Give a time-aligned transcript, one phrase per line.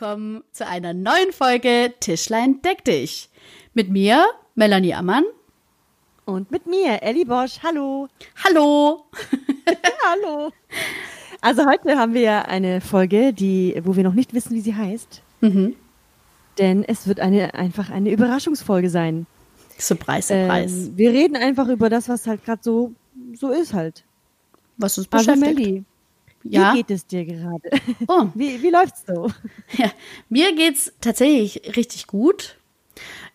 [0.00, 3.28] Willkommen zu einer neuen Folge Tischlein deck dich.
[3.74, 4.24] Mit mir,
[4.54, 5.24] Melanie Ammann.
[6.24, 7.58] Und mit mir, Ellie Bosch.
[7.62, 8.08] Hallo.
[8.42, 9.04] Hallo.
[10.10, 10.52] Hallo.
[11.42, 15.22] Also heute haben wir eine Folge, die, wo wir noch nicht wissen, wie sie heißt.
[15.42, 15.76] Mhm.
[16.56, 19.26] Denn es wird eine, einfach eine Überraschungsfolge sein.
[19.78, 20.88] Surprise, surprise.
[20.88, 22.94] Ähm, wir reden einfach über das, was halt gerade so,
[23.34, 24.06] so ist halt.
[24.78, 25.58] Was uns also beschäftigt.
[25.58, 25.84] Also Melli,
[26.42, 26.72] ja.
[26.72, 27.70] Wie geht es dir gerade?
[28.08, 28.26] Oh.
[28.34, 29.30] Wie, wie läuft's so?
[29.76, 29.90] Ja,
[30.28, 32.56] mir geht's tatsächlich richtig gut.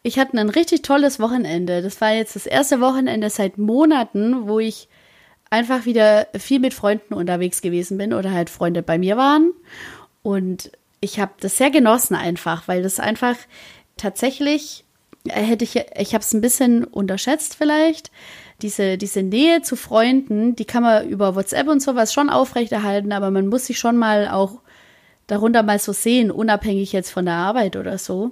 [0.04, 1.82] Ich hatte ein richtig tolles Wochenende.
[1.82, 4.88] Das war jetzt das erste Wochenende seit Monaten, wo ich
[5.50, 9.52] einfach wieder viel mit Freunden unterwegs gewesen bin oder halt Freunde bei mir waren.
[10.22, 13.36] Und ich habe das sehr genossen einfach, weil das einfach
[13.98, 14.86] tatsächlich
[15.28, 18.12] äh, hätte ich, ich habe es ein bisschen unterschätzt vielleicht,
[18.62, 23.32] diese, diese Nähe zu Freunden, die kann man über WhatsApp und sowas schon aufrechterhalten, aber
[23.32, 24.62] man muss sich schon mal auch
[25.28, 28.32] darunter mal so sehen, unabhängig jetzt von der Arbeit oder so.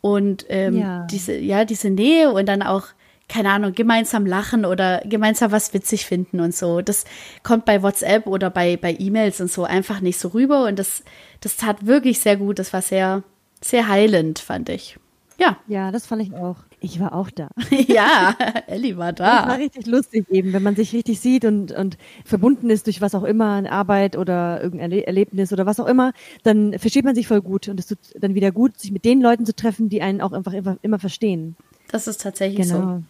[0.00, 1.06] Und ähm, ja.
[1.10, 2.86] diese, ja, diese Nähe und dann auch,
[3.28, 6.80] keine Ahnung, gemeinsam lachen oder gemeinsam was witzig finden und so.
[6.80, 7.04] Das
[7.42, 10.64] kommt bei WhatsApp oder bei, bei E-Mails und so einfach nicht so rüber.
[10.64, 11.02] Und das,
[11.40, 12.58] das tat wirklich sehr gut.
[12.58, 13.22] Das war sehr,
[13.60, 14.98] sehr heilend, fand ich.
[15.38, 15.56] Ja.
[15.66, 16.56] Ja, das fand ich auch.
[16.80, 17.48] Ich war auch da.
[17.88, 19.40] ja, Ellie war da.
[19.40, 23.00] Das war richtig lustig eben, wenn man sich richtig sieht und, und verbunden ist durch
[23.00, 26.12] was auch immer, eine Arbeit oder irgendein Erlebnis oder was auch immer,
[26.44, 29.20] dann versteht man sich voll gut und es tut dann wieder gut, sich mit den
[29.20, 31.56] Leuten zu treffen, die einen auch einfach immer, immer verstehen.
[31.90, 32.80] Das ist tatsächlich genau.
[32.80, 33.02] so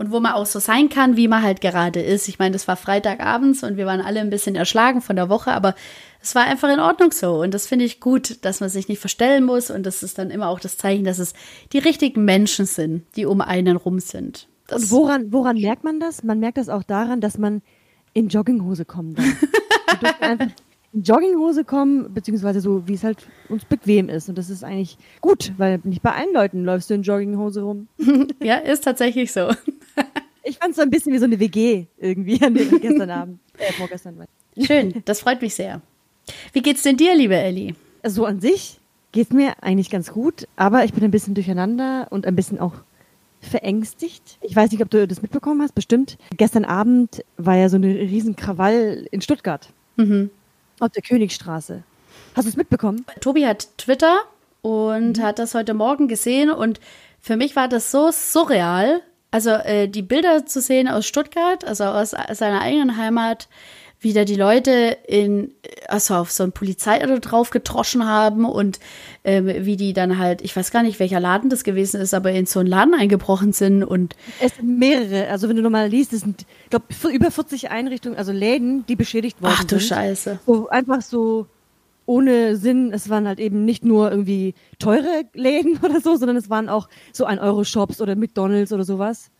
[0.00, 2.26] und wo man auch so sein kann, wie man halt gerade ist.
[2.26, 5.52] Ich meine, das war Freitagabends und wir waren alle ein bisschen erschlagen von der Woche,
[5.52, 5.74] aber
[6.22, 7.42] es war einfach in Ordnung so.
[7.42, 9.70] Und das finde ich gut, dass man sich nicht verstellen muss.
[9.70, 11.34] Und das ist dann immer auch das Zeichen, dass es
[11.74, 14.48] die richtigen Menschen sind, die um einen rum sind.
[14.68, 16.24] Das und woran, woran merkt man das?
[16.24, 17.60] Man merkt das auch daran, dass man
[18.14, 20.48] in Jogginghose kommen darf.
[20.92, 24.28] in Jogginghose kommen, beziehungsweise so, wie es halt uns bequem ist.
[24.28, 27.88] Und das ist eigentlich gut, weil nicht bei allen Leuten läufst du in Jogginghose rum.
[28.42, 29.50] ja, ist tatsächlich so.
[30.42, 33.40] ich fand es so ein bisschen wie so eine WG irgendwie an dem gestern Abend,
[33.58, 34.24] äh, vorgestern.
[34.58, 35.80] Schön, das freut mich sehr.
[36.52, 37.74] Wie geht's denn dir, liebe Ellie?
[38.04, 38.80] So an sich
[39.12, 42.74] geht's mir eigentlich ganz gut, aber ich bin ein bisschen durcheinander und ein bisschen auch
[43.40, 44.38] verängstigt.
[44.42, 46.18] Ich weiß nicht, ob du das mitbekommen hast, bestimmt.
[46.36, 49.72] Gestern Abend war ja so eine riesen Krawall in Stuttgart.
[49.96, 50.30] Mhm.
[50.80, 51.82] Auf der Königstraße.
[52.34, 53.04] Hast du es mitbekommen?
[53.20, 54.20] Tobi hat Twitter
[54.62, 55.22] und mhm.
[55.22, 56.80] hat das heute Morgen gesehen und
[57.20, 59.02] für mich war das so surreal.
[59.30, 63.48] Also äh, die Bilder zu sehen aus Stuttgart, also aus seiner eigenen Heimat,
[64.00, 65.52] wie da die Leute in,
[65.86, 68.80] also auf so ein Polizeiauto drauf getroschen haben und
[69.24, 72.32] ähm, wie die dann halt, ich weiß gar nicht, welcher Laden das gewesen ist, aber
[72.32, 74.16] in so einen Laden eingebrochen sind und.
[74.40, 78.16] Es sind mehrere, also wenn du nochmal liest, es sind, ich glaube, über 40 Einrichtungen,
[78.16, 79.64] also Läden, die beschädigt worden sind.
[79.64, 79.88] Ach du sind.
[79.88, 80.38] Scheiße.
[80.46, 81.46] So, einfach so
[82.06, 82.92] ohne Sinn.
[82.92, 86.88] Es waren halt eben nicht nur irgendwie teure Läden oder so, sondern es waren auch
[87.12, 89.30] so ein Euro-Shops oder McDonalds oder sowas.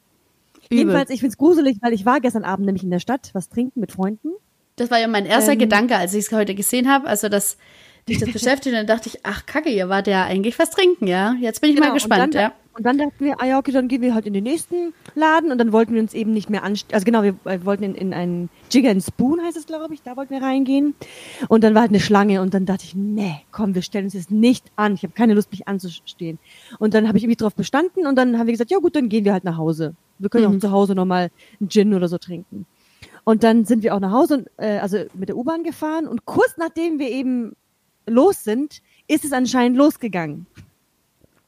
[0.66, 0.78] Übel.
[0.78, 3.80] Jedenfalls, ich find's gruselig, weil ich war gestern Abend nämlich in der Stadt was trinken
[3.80, 4.28] mit Freunden.
[4.80, 7.06] Das war ja mein erster ähm, Gedanke, als ich es heute gesehen habe.
[7.06, 7.58] Also, dass
[8.08, 11.34] dich das beschäftigt, dann dachte ich, ach Kacke, ihr wart ja eigentlich was trinken, ja.
[11.38, 12.52] Jetzt bin ich genau, mal gespannt, und dann, ja.
[12.72, 15.52] Und dann dachten wir, ah ja, okay, dann gehen wir halt in den nächsten Laden
[15.52, 16.94] und dann wollten wir uns eben nicht mehr anstellen.
[16.94, 20.00] Also genau, wir, wir wollten in, in einen Jigger and Spoon, heißt es, glaube ich,
[20.00, 20.94] da wollten wir reingehen.
[21.48, 24.14] Und dann war halt eine Schlange und dann dachte ich, nee, komm, wir stellen uns
[24.14, 24.94] jetzt nicht an.
[24.94, 26.38] Ich habe keine Lust, mich anzustehen.
[26.78, 29.10] Und dann habe ich irgendwie drauf bestanden und dann haben wir gesagt, ja gut, dann
[29.10, 29.94] gehen wir halt nach Hause.
[30.18, 30.56] Wir können mhm.
[30.56, 31.30] auch zu Hause nochmal
[31.60, 32.64] einen Gin oder so trinken.
[33.24, 36.56] Und dann sind wir auch nach Hause, äh, also mit der U-Bahn gefahren und kurz
[36.56, 37.54] nachdem wir eben
[38.06, 40.46] los sind, ist es anscheinend losgegangen.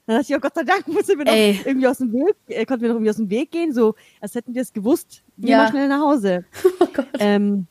[0.06, 2.64] Dann dachte ich, oh Gott sei Dank, mussten wir noch irgendwie aus dem Weg, äh,
[2.64, 5.50] konnten wir noch irgendwie aus dem Weg gehen, so als hätten wir es gewusst, gehen
[5.50, 5.64] ja.
[5.64, 6.44] wir schnell nach Hause.
[6.80, 7.06] Oh Gott.
[7.18, 7.66] Ähm,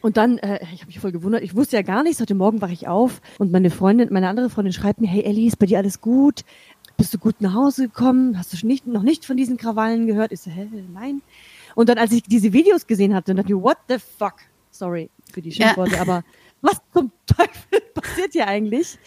[0.00, 2.20] und dann, äh, ich habe mich voll gewundert, ich wusste ja gar nichts.
[2.20, 5.48] Heute Morgen wache ich auf und meine Freundin, meine andere Freundin schreibt mir, hey Ellie,
[5.48, 6.44] ist bei dir alles gut?
[6.96, 8.38] Bist du gut nach Hause gekommen?
[8.38, 10.32] Hast du nicht, noch nicht von diesen Krawallen gehört?
[10.32, 11.22] Ich so, hä, nein.
[11.76, 14.36] Und dann, als ich diese Videos gesehen hatte, dachte ich, what the fuck?
[14.70, 16.00] Sorry für die Schimpfworte, ja.
[16.00, 16.24] aber
[16.62, 18.98] was zum Teufel passiert hier eigentlich?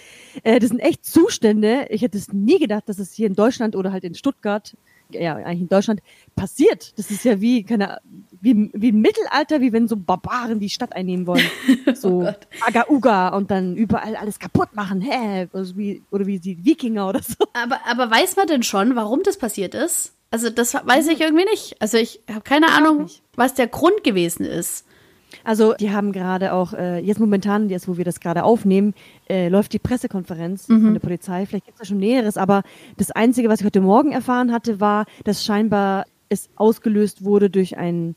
[0.44, 1.88] Äh, das sind echt Zustände.
[1.90, 4.78] Ich hätte es nie gedacht, dass es hier in Deutschland oder halt in Stuttgart,
[5.12, 6.02] ja, eigentlich in Deutschland
[6.36, 6.98] passiert.
[7.00, 8.00] Das ist ja wie, keine,
[8.40, 11.50] wie, wie im Mittelalter, wie wenn so Barbaren die Stadt einnehmen wollen.
[11.96, 15.02] So oh Aga Uga und dann überall alles kaputt machen.
[15.02, 15.48] Hä?
[15.52, 17.46] Also wie, oder wie die Wikinger oder so.
[17.54, 20.14] Aber, aber weiß man denn schon, warum das passiert ist?
[20.32, 21.76] Also das weiß ich irgendwie nicht.
[21.80, 24.86] Also ich habe keine ich Ahnung, was der Grund gewesen ist.
[25.44, 28.94] Also die haben gerade auch, äh, jetzt momentan, jetzt wo wir das gerade aufnehmen,
[29.30, 30.82] äh, läuft die Pressekonferenz mhm.
[30.82, 31.46] von der Polizei.
[31.46, 32.64] Vielleicht gibt es da schon Näheres, aber
[32.98, 37.78] das Einzige, was ich heute Morgen erfahren hatte, war, dass scheinbar es ausgelöst wurde durch
[37.78, 38.16] ein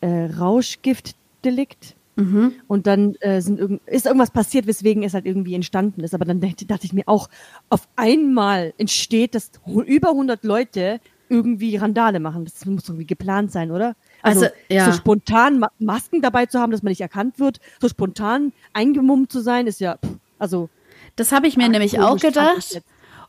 [0.00, 1.96] äh, Rauschgiftdelikt.
[2.16, 2.54] Mhm.
[2.66, 6.14] Und dann äh, sind irgend, ist irgendwas passiert, weswegen es halt irgendwie entstanden ist.
[6.14, 7.28] Aber dann dachte, dachte ich mir auch,
[7.68, 12.44] auf einmal entsteht, dass über 100 Leute irgendwie Randale machen.
[12.44, 13.94] Das muss irgendwie geplant sein, oder?
[14.22, 14.86] Also, also ja.
[14.86, 19.40] so spontan Masken dabei zu haben, dass man nicht erkannt wird, so spontan eingemummt zu
[19.40, 20.68] sein, ist ja, pff, also.
[21.16, 22.80] Das habe ich mir nämlich auch gedacht.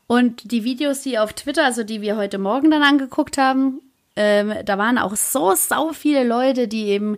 [0.05, 3.81] Und die Videos, die auf Twitter, also die wir heute Morgen dann angeguckt haben,
[4.15, 7.17] ähm, da waren auch so sau viele Leute, die eben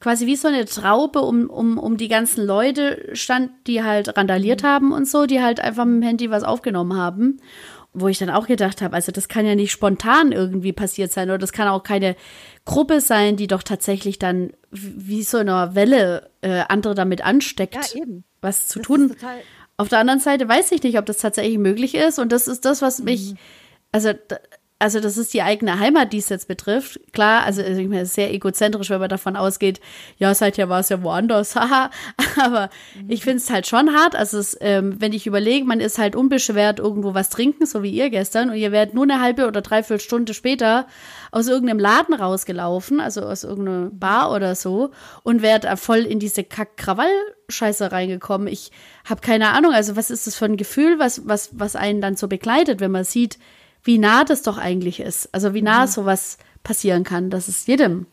[0.00, 4.62] quasi wie so eine Traube um, um, um die ganzen Leute stand, die halt randaliert
[4.62, 4.66] mhm.
[4.66, 7.40] haben und so, die halt einfach mit dem Handy was aufgenommen haben
[7.92, 11.28] wo ich dann auch gedacht habe, also das kann ja nicht spontan irgendwie passiert sein
[11.28, 12.16] oder das kann auch keine
[12.64, 18.04] Gruppe sein, die doch tatsächlich dann wie so eine Welle äh, andere damit ansteckt, ja,
[18.40, 19.16] was zu das tun.
[19.76, 22.64] Auf der anderen Seite weiß ich nicht, ob das tatsächlich möglich ist und das ist
[22.64, 23.38] das, was mich, mhm.
[23.92, 24.12] also
[24.80, 27.00] also das ist die eigene Heimat, die es jetzt betrifft.
[27.12, 29.80] Klar, also ich meine, sehr egozentrisch, wenn man davon ausgeht,
[30.18, 31.90] ja, seither war es ja woanders, haha.
[32.40, 33.10] Aber mhm.
[33.10, 34.14] ich finde es halt schon hart.
[34.14, 37.90] Also es, ähm, wenn ich überlege, man ist halt unbeschwert irgendwo was trinken, so wie
[37.90, 40.86] ihr gestern, und ihr werdet nur eine halbe oder dreiviertel Stunde später
[41.32, 44.90] aus irgendeinem Laden rausgelaufen, also aus irgendeiner Bar oder so,
[45.24, 48.46] und werdet voll in diese Kack-Krawall-Scheiße reingekommen.
[48.46, 48.70] Ich
[49.04, 52.14] habe keine Ahnung, also was ist das für ein Gefühl, was, was, was einen dann
[52.14, 53.38] so begleitet, wenn man sieht,
[53.88, 55.34] wie nah das doch eigentlich ist.
[55.34, 55.90] Also wie nah mhm.
[55.90, 57.30] sowas passieren kann.
[57.30, 58.04] Das ist jedem.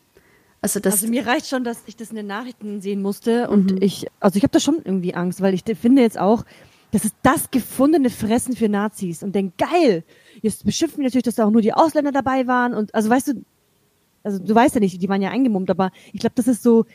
[0.62, 3.72] Also, das also mir reicht schon, dass ich das in den Nachrichten sehen musste und
[3.72, 3.82] mhm.
[3.82, 6.46] ich, also ich habe da schon irgendwie Angst, weil ich finde jetzt auch,
[6.92, 10.02] das ist das gefundene Fressen für Nazis und denke, geil,
[10.40, 13.28] jetzt beschimpfen wir natürlich, dass da auch nur die Ausländer dabei waren und also weißt
[13.28, 13.44] du,
[14.22, 16.86] also du weißt ja nicht, die waren ja eingemummt, aber ich glaube, das ist so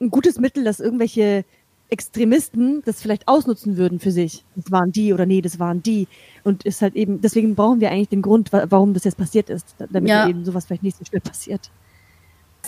[0.00, 1.44] ein gutes Mittel, dass irgendwelche
[1.90, 4.44] Extremisten das vielleicht ausnutzen würden für sich.
[4.56, 6.08] Das waren die oder nee, das waren die.
[6.42, 9.74] Und ist halt eben, deswegen brauchen wir eigentlich den Grund, warum das jetzt passiert ist,
[9.78, 10.28] damit ja.
[10.28, 11.70] eben sowas vielleicht nicht so schnell passiert.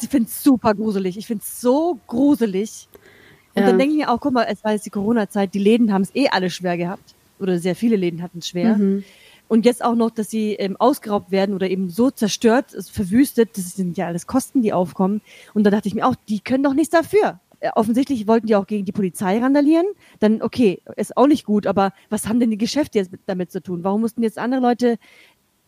[0.01, 1.17] Ich finde es super gruselig.
[1.17, 2.89] Ich finde es so gruselig.
[3.55, 3.69] Und ja.
[3.69, 6.03] dann denke ich mir auch, guck mal, es war jetzt die Corona-Zeit, die Läden haben
[6.03, 7.15] es eh alle schwer gehabt.
[7.39, 8.77] Oder sehr viele Läden hatten es schwer.
[8.77, 9.05] Mhm.
[9.49, 13.77] Und jetzt auch noch, dass sie ähm, ausgeraubt werden oder eben so zerstört, verwüstet, das
[13.77, 15.21] sind ja alles Kosten, die aufkommen.
[15.55, 17.39] Und da dachte ich mir auch, die können doch nichts dafür.
[17.67, 19.87] Äh, offensichtlich wollten die auch gegen die Polizei randalieren.
[20.21, 23.63] Dann, okay, ist auch nicht gut, aber was haben denn die Geschäfte jetzt damit zu
[23.63, 23.85] tun?
[23.85, 24.99] Warum mussten jetzt andere Leute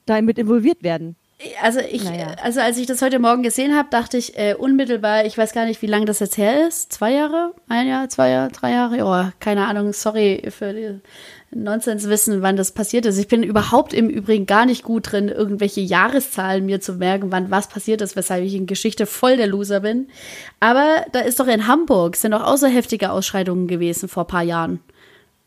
[0.07, 1.17] damit involviert werden?
[1.63, 2.35] Also ich, naja.
[2.43, 5.67] also als ich das heute Morgen gesehen habe, dachte ich äh, unmittelbar, ich weiß gar
[5.67, 6.93] nicht, wie lange das jetzt her ist.
[6.93, 7.55] Zwei Jahre?
[7.69, 9.05] Ein Jahr, zwei Jahre, drei Jahre?
[9.05, 11.01] Oh, keine Ahnung, sorry für die
[11.57, 13.19] Nonsens wissen, wann das passiert ist.
[13.19, 17.53] Ich bin überhaupt im Übrigen gar nicht gut drin, irgendwelche Jahreszahlen mir zu merken, wann
[17.53, 20.09] was passiert ist, weshalb ich in Geschichte voll der Loser bin.
[20.59, 24.43] Aber da ist doch in Hamburg, sind doch auch so heftige Ausschreitungen gewesen vor paar
[24.43, 24.81] Jahren.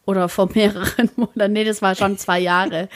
[0.06, 1.54] Oder vor mehreren Monaten.
[1.54, 2.90] Nee, das war schon zwei Jahre.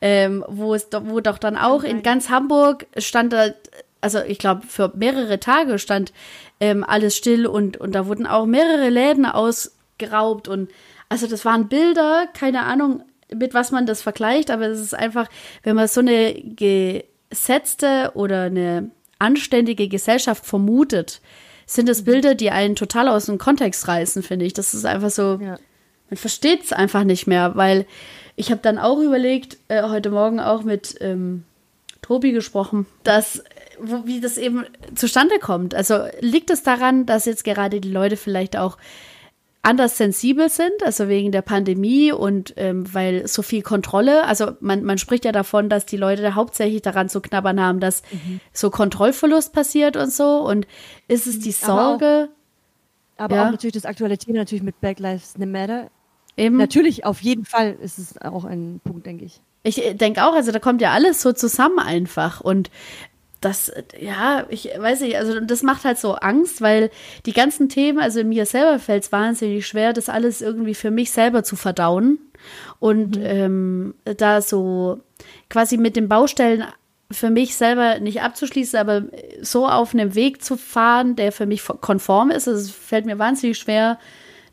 [0.00, 3.50] ähm, wo es wo doch dann auch in ganz Hamburg stand da,
[4.00, 6.12] also ich glaube, für mehrere Tage stand
[6.60, 10.70] ähm, alles still und, und da wurden auch mehrere Läden ausgeraubt und
[11.08, 13.02] also das waren Bilder, keine Ahnung,
[13.34, 15.28] mit was man das vergleicht, aber es ist einfach,
[15.62, 21.20] wenn man so eine gesetzte oder eine anständige Gesellschaft vermutet,
[21.66, 22.04] sind es mhm.
[22.04, 24.52] Bilder, die einen total aus dem Kontext reißen, finde ich.
[24.52, 25.58] Das ist einfach so, ja.
[26.10, 27.86] Man versteht es einfach nicht mehr, weil
[28.36, 31.44] ich habe dann auch überlegt, äh, heute Morgen auch mit ähm,
[32.02, 33.42] Tobi gesprochen, dass
[33.78, 34.64] wo, wie das eben
[34.94, 35.74] zustande kommt.
[35.74, 38.78] Also liegt es daran, dass jetzt gerade die Leute vielleicht auch
[39.62, 44.84] anders sensibel sind, also wegen der Pandemie und ähm, weil so viel Kontrolle, also man,
[44.84, 48.40] man spricht ja davon, dass die Leute hauptsächlich daran zu knabbern haben, dass mhm.
[48.52, 50.68] so Kontrollverlust passiert und so und
[51.08, 52.28] ist es die Sorge.
[53.16, 53.46] Aber, auch, aber ja.
[53.46, 55.90] auch natürlich das aktuelle Thema natürlich mit Black Lives Matter.
[56.36, 56.56] Eben.
[56.56, 59.40] Natürlich, auf jeden Fall ist es auch ein Punkt, denke ich.
[59.62, 62.40] Ich äh, denke auch, also da kommt ja alles so zusammen einfach.
[62.40, 62.70] Und
[63.40, 66.90] das, ja, ich weiß nicht, also das macht halt so Angst, weil
[67.26, 71.10] die ganzen Themen, also mir selber fällt es wahnsinnig schwer, das alles irgendwie für mich
[71.10, 72.18] selber zu verdauen
[72.80, 73.24] und mhm.
[73.24, 75.00] ähm, da so
[75.48, 76.64] quasi mit den Baustellen
[77.10, 79.04] für mich selber nicht abzuschließen, aber
[79.40, 82.48] so auf einem Weg zu fahren, der für mich konform ist.
[82.48, 83.98] Also es fällt mir wahnsinnig schwer,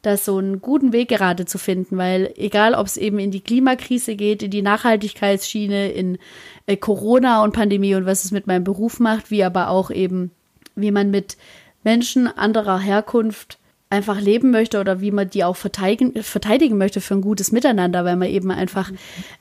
[0.04, 3.42] da so einen guten Weg gerade zu finden, weil egal, ob es eben in die
[3.42, 6.20] Klimakrise geht, in die Nachhaltigkeitsschiene, in
[6.68, 10.32] äh, Corona und Pandemie und was es mit meinem Beruf macht, wie aber auch eben,
[10.76, 11.38] wie man mit
[11.84, 13.58] Menschen anderer Herkunft
[13.90, 18.04] einfach leben möchte oder wie man die auch verteidigen, verteidigen möchte für ein gutes Miteinander,
[18.04, 18.92] weil man eben einfach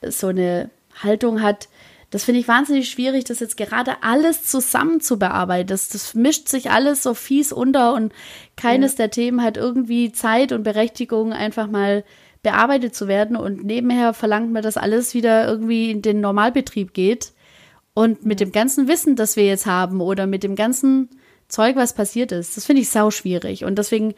[0.07, 0.69] so eine
[1.01, 1.67] Haltung hat,
[2.13, 5.69] das finde ich wahnsinnig schwierig, das jetzt gerade alles zusammen zu bearbeiten.
[5.69, 8.13] Das, das mischt sich alles so fies unter und
[8.55, 8.97] keines ja.
[8.97, 12.03] der Themen hat irgendwie Zeit und Berechtigung, einfach mal
[12.43, 13.35] bearbeitet zu werden.
[13.35, 17.31] Und nebenher verlangt man, dass alles wieder irgendwie in den Normalbetrieb geht.
[17.95, 21.09] Und mit dem ganzen Wissen, das wir jetzt haben oder mit dem ganzen
[21.47, 22.57] Zeug, was passiert ist.
[22.57, 23.65] Das finde ich sau schwierig.
[23.65, 24.13] Und deswegen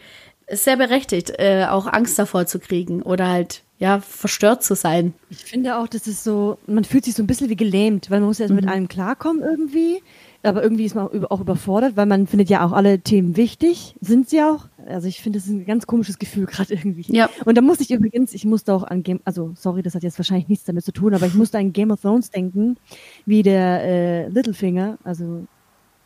[0.48, 5.14] ist sehr berechtigt, äh, auch Angst davor zu kriegen oder halt, ja, verstört zu sein.
[5.30, 8.20] Ich finde auch, das ist so, man fühlt sich so ein bisschen wie gelähmt, weil
[8.20, 8.58] man muss erst mhm.
[8.58, 10.02] mit allem klarkommen irgendwie.
[10.44, 13.96] Aber irgendwie ist man auch überfordert, weil man findet ja auch alle Themen wichtig.
[14.00, 14.68] Sind sie auch?
[14.86, 17.06] Also ich finde, das ist ein ganz komisches Gefühl gerade irgendwie.
[17.08, 17.30] Ja.
[17.46, 20.20] Und da musste ich übrigens, ich musste auch an Game, also sorry, das hat jetzt
[20.20, 22.78] wahrscheinlich nichts damit zu tun, aber ich musste an Game of Thrones denken,
[23.26, 25.48] wie der äh, Littlefinger, also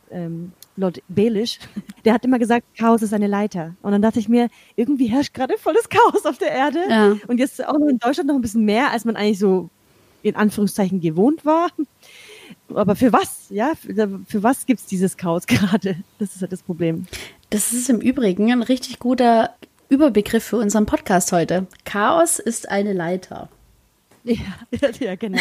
[0.09, 1.59] ähm, Lord Baelish,
[2.05, 3.75] der hat immer gesagt, Chaos ist eine Leiter.
[3.81, 6.79] Und dann dachte ich mir, irgendwie herrscht gerade volles Chaos auf der Erde.
[6.89, 7.15] Ja.
[7.27, 9.69] Und jetzt auch noch in Deutschland noch ein bisschen mehr, als man eigentlich so
[10.21, 11.69] in Anführungszeichen gewohnt war.
[12.73, 13.47] Aber für was?
[13.49, 15.97] Ja, für, für was gibt's dieses Chaos gerade?
[16.17, 17.05] Das ist halt das Problem.
[17.49, 19.55] Das ist im Übrigen ein richtig guter
[19.89, 21.65] Überbegriff für unseren Podcast heute.
[21.83, 23.49] Chaos ist eine Leiter.
[24.23, 24.35] Ja,
[24.99, 25.39] ja genau.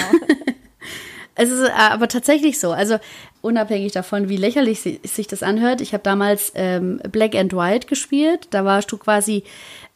[1.38, 2.72] Es ist äh, aber tatsächlich so.
[2.72, 2.98] Also
[3.40, 5.80] unabhängig davon, wie lächerlich sich das anhört.
[5.80, 8.48] Ich habe damals ähm, Black and White gespielt.
[8.50, 9.44] Da warst du quasi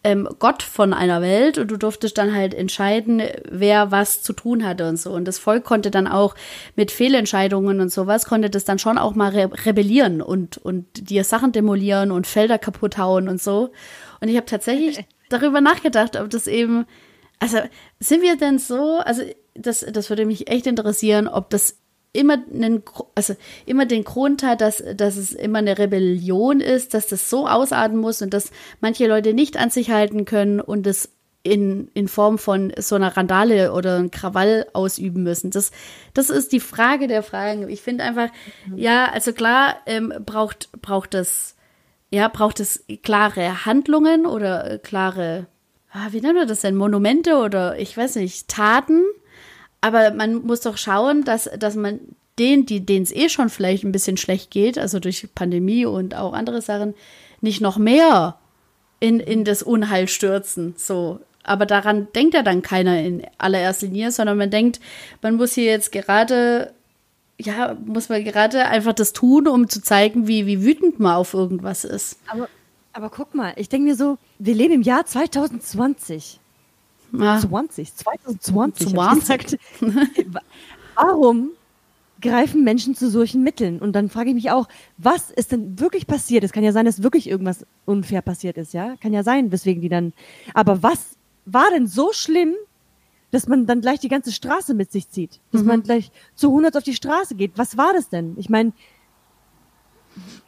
[0.05, 4.65] ähm, Gott von einer Welt und du durftest dann halt entscheiden, wer was zu tun
[4.65, 5.11] hatte und so.
[5.11, 6.37] Und das Volk konnte dann auch
[6.77, 11.25] mit Fehlentscheidungen und sowas, konnte das dann schon auch mal re rebellieren und, und dir
[11.25, 13.73] Sachen demolieren und Felder kaputt hauen und so.
[14.21, 16.87] Und ich habe tatsächlich darüber nachgedacht, ob das eben,
[17.43, 17.59] also
[17.99, 19.23] sind wir denn so, also
[19.55, 21.77] das, das würde mich echt interessieren, ob das
[22.13, 22.85] immer einen,
[23.17, 23.35] also
[23.67, 27.99] immer den Grund hat, dass, dass es immer eine Rebellion ist, dass das so ausarten
[27.99, 31.11] muss und dass manche Leute nicht an sich halten können und es
[31.43, 35.51] in, in Form von so einer Randale oder einem Krawall ausüben müssen.
[35.51, 35.73] Das,
[36.15, 37.69] das ist die Frage der Fragen.
[37.69, 38.29] Ich finde einfach,
[38.67, 38.79] mhm.
[38.79, 41.57] ja, also klar, ähm, braucht, braucht es,
[42.13, 45.49] ja, braucht es klare Handlungen oder klare,
[45.93, 49.03] ah, wie nennen wir das denn, Monumente oder ich weiß nicht, Taten,
[49.81, 52.01] aber man muss doch schauen, dass, dass man
[52.39, 56.33] denen, denen es eh schon vielleicht ein bisschen schlecht geht, also durch Pandemie und auch
[56.33, 56.95] andere Sachen,
[57.41, 58.37] nicht noch mehr
[59.01, 60.75] in, in das Unheil stürzen.
[60.77, 61.21] So.
[61.43, 64.81] Aber daran denkt ja dann keiner in allererster Linie, sondern man denkt,
[65.21, 66.73] man muss hier jetzt gerade,
[67.39, 71.35] ja, muss man gerade einfach das tun, um zu zeigen, wie, wie wütend man auf
[71.35, 72.19] irgendwas ist.
[72.29, 72.49] Aber,
[72.93, 76.41] aber guck mal, ich denke mir so, wir leben im Jahr 2020.
[77.19, 77.39] Ja.
[77.39, 78.89] 20, 2020.
[78.89, 79.61] 20.
[80.95, 81.51] Warum
[82.21, 83.79] greifen Menschen zu solchen Mitteln?
[83.81, 86.45] Und dann frage ich mich auch, was ist denn wirklich passiert?
[86.45, 88.97] Es kann ja sein, dass wirklich irgendwas unfair passiert ist, ja?
[88.97, 90.13] Kann ja sein, weswegen die dann.
[90.55, 92.55] Aber was war denn so schlimm,
[93.31, 95.41] dass man dann gleich die ganze Straße mit sich zieht?
[95.51, 95.69] Dass mhm.
[95.69, 97.53] man gleich zu 100 auf die Straße geht?
[97.57, 98.37] Was war das denn?
[98.39, 98.73] Ich meine,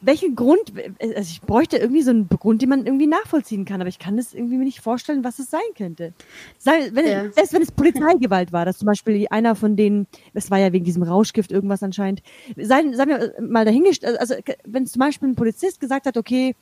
[0.01, 3.89] welchen Grund, also ich bräuchte irgendwie so einen Grund, den man irgendwie nachvollziehen kann, aber
[3.89, 6.13] ich kann es irgendwie mir nicht vorstellen, was es sein könnte.
[6.59, 7.33] Sei, wenn, ja.
[7.33, 10.85] Selbst wenn es Polizeigewalt war, dass zum Beispiel einer von denen, es war ja wegen
[10.85, 12.23] diesem Rauschgift irgendwas anscheinend,
[12.57, 16.55] sei, sei mir mal dahingestellt, also wenn zum Beispiel ein Polizist gesagt hat, okay,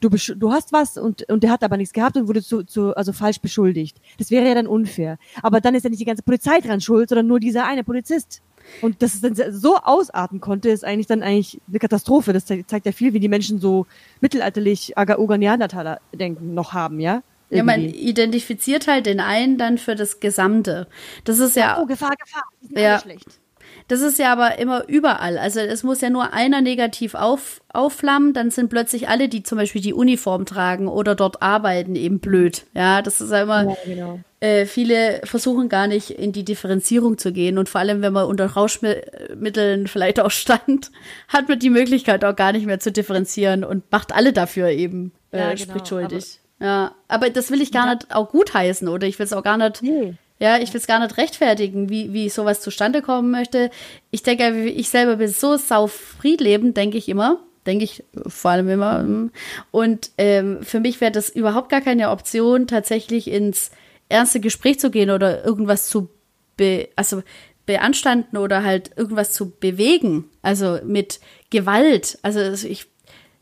[0.00, 2.94] du, du hast was und, und der hat aber nichts gehabt und wurde zu, zu,
[2.96, 4.00] also falsch beschuldigt.
[4.18, 5.18] Das wäre ja dann unfair.
[5.42, 8.42] Aber dann ist ja nicht die ganze Polizei dran schuld, sondern nur dieser eine Polizist.
[8.82, 12.32] Und dass es dann so ausarten konnte, ist eigentlich dann eigentlich eine Katastrophe.
[12.32, 13.86] Das zeigt ja viel, wie die Menschen so
[14.20, 17.22] mittelalterlich Agaoga Neandertaler denken noch haben, ja?
[17.48, 17.56] Irgendwie.
[17.56, 20.88] Ja, man identifiziert halt den einen dann für das Gesamte.
[21.24, 21.80] Das ist ja.
[21.80, 22.42] Oh, Gefahr, Gefahr.
[22.60, 23.40] Die sind ja, schlecht.
[23.88, 25.38] Das ist ja aber immer überall.
[25.38, 29.58] Also es muss ja nur einer negativ auf, aufflammen, dann sind plötzlich alle, die zum
[29.58, 32.64] Beispiel die Uniform tragen oder dort arbeiten, eben blöd.
[32.74, 33.64] Ja, das ist ja immer.
[33.64, 34.20] Ja, genau.
[34.40, 38.26] äh, viele versuchen gar nicht in die Differenzierung zu gehen und vor allem, wenn man
[38.26, 40.90] unter Rauschmitteln vielleicht auch stand,
[41.28, 45.12] hat man die Möglichkeit auch gar nicht mehr zu differenzieren und macht alle dafür eben
[45.30, 45.62] äh, ja, genau.
[45.62, 46.40] spricht schuldig.
[46.58, 47.94] Aber ja, aber das will ich gar ja.
[47.94, 49.82] nicht auch gutheißen oder ich will es auch gar nicht.
[49.82, 53.70] Nee ja, ich will es gar nicht rechtfertigen, wie, wie sowas zustande kommen möchte.
[54.10, 57.40] Ich denke, ich selber bin so saufriedlebend, denke ich immer.
[57.64, 59.30] Denke ich vor allem immer.
[59.72, 63.70] Und ähm, für mich wäre das überhaupt gar keine Option, tatsächlich ins
[64.08, 66.08] ernste Gespräch zu gehen oder irgendwas zu
[66.56, 67.22] be also
[67.64, 70.26] beanstanden oder halt irgendwas zu bewegen.
[70.42, 71.18] Also mit
[71.50, 72.18] Gewalt.
[72.22, 72.86] Also ich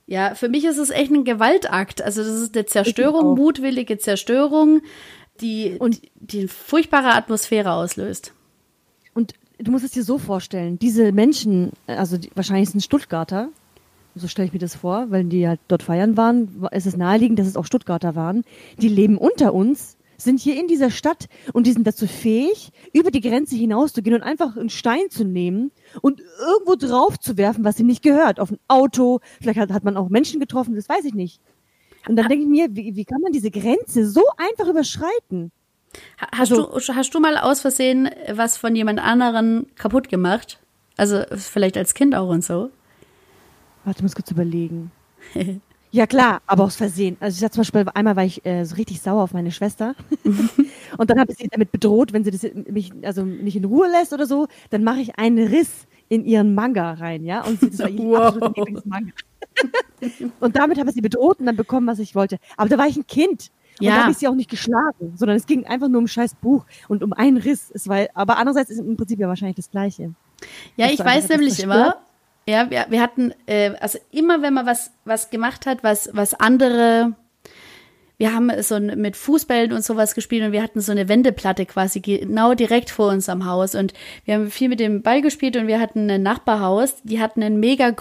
[0.06, 2.02] ja, für mich ist es echt ein Gewaltakt.
[2.02, 4.82] Also das ist eine Zerstörung, mutwillige Zerstörung
[5.40, 8.32] die, und die eine furchtbare Atmosphäre auslöst.
[9.14, 13.48] Und du musst es dir so vorstellen, diese Menschen, also die, wahrscheinlich sind Stuttgarter,
[14.14, 17.38] so stelle ich mir das vor, weil die halt dort feiern waren, ist es naheliegend,
[17.38, 18.44] dass es auch Stuttgarter waren,
[18.78, 23.10] die leben unter uns, sind hier in dieser Stadt und die sind dazu fähig, über
[23.10, 25.72] die Grenze hinauszugehen und einfach einen Stein zu nehmen
[26.02, 28.38] und irgendwo drauf zu werfen, was ihm nicht gehört.
[28.38, 31.40] Auf ein Auto, vielleicht hat, hat man auch Menschen getroffen, das weiß ich nicht.
[32.08, 35.52] Und dann denke ich mir, wie, wie kann man diese Grenze so einfach überschreiten?
[36.18, 40.58] Hast, also, du, hast du mal aus Versehen was von jemand anderen kaputt gemacht?
[40.96, 42.70] Also vielleicht als Kind auch und so?
[43.84, 44.90] Warte, ich muss kurz überlegen.
[45.94, 47.16] Ja klar, aber aus Versehen.
[47.20, 49.94] Also ich sag zum Beispiel, einmal war ich äh, so richtig sauer auf meine Schwester
[50.98, 53.88] und dann habe ich sie damit bedroht, wenn sie das mich also nicht in Ruhe
[53.88, 57.42] lässt oder so, dann mache ich einen Riss in ihren Manga rein, ja.
[57.44, 58.34] Und sie das war ihr Wow.
[58.56, 59.12] Lieblingsmanga.
[60.40, 62.38] und damit habe ich sie bedroht und dann bekommen, was ich wollte.
[62.56, 63.50] Aber da war ich ein Kind.
[63.80, 63.94] Und Ja.
[63.96, 66.36] da habe ich sie auch nicht geschlagen, sondern es ging einfach nur um ein scheiß
[66.36, 67.70] Buch und um einen Riss.
[67.74, 70.14] Es war, aber andererseits ist im Prinzip ja wahrscheinlich das Gleiche.
[70.76, 71.96] Ja, ich weiß nämlich immer,
[72.46, 76.34] ja, wir, wir hatten, äh, also immer wenn man was, was gemacht hat, was, was
[76.34, 77.14] andere,
[78.16, 81.66] wir haben so ein, mit Fußbällen und sowas gespielt und wir hatten so eine Wendeplatte
[81.66, 83.92] quasi genau direkt vor unserem Haus und
[84.24, 87.58] wir haben viel mit dem Ball gespielt und wir hatten ein Nachbarhaus, die hatten einen
[87.58, 87.94] mega,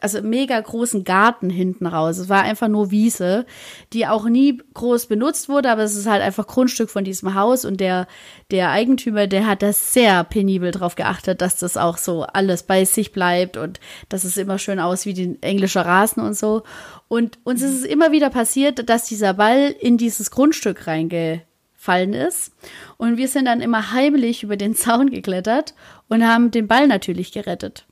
[0.00, 2.16] also mega großen Garten hinten raus.
[2.16, 3.44] Es war einfach nur Wiese,
[3.92, 7.66] die auch nie groß benutzt wurde, aber es ist halt einfach Grundstück von diesem Haus
[7.66, 8.06] und der,
[8.50, 12.86] der Eigentümer, der hat da sehr penibel drauf geachtet, dass das auch so alles bei
[12.86, 16.62] sich bleibt und dass es immer schön aus wie die englische Rasen und so.
[17.10, 22.52] Und uns ist es immer wieder passiert, dass dieser Ball in dieses Grundstück reingefallen ist.
[22.98, 25.74] Und wir sind dann immer heimlich über den Zaun geklettert
[26.08, 27.84] und haben den Ball natürlich gerettet.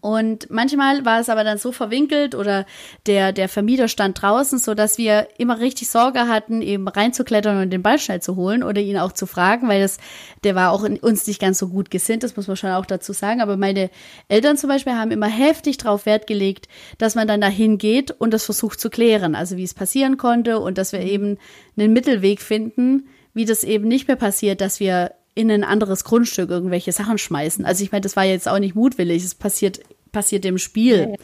[0.00, 2.64] Und manchmal war es aber dann so verwinkelt oder
[3.06, 7.70] der, der Vermieter stand draußen, so dass wir immer richtig Sorge hatten, eben reinzuklettern und
[7.70, 9.98] den Ball schnell zu holen oder ihn auch zu fragen, weil das,
[10.44, 12.86] der war auch in uns nicht ganz so gut gesinnt, das muss man schon auch
[12.86, 13.40] dazu sagen.
[13.40, 13.90] Aber meine
[14.28, 18.32] Eltern zum Beispiel haben immer heftig darauf Wert gelegt, dass man dann dahin geht und
[18.32, 21.36] das versucht zu klären, also wie es passieren konnte und dass wir eben
[21.76, 26.50] einen Mittelweg finden, wie das eben nicht mehr passiert, dass wir in ein anderes Grundstück
[26.50, 27.64] irgendwelche Sachen schmeißen.
[27.64, 29.80] Also ich meine, das war jetzt auch nicht mutwillig, es passiert,
[30.12, 31.16] passiert im Spiel.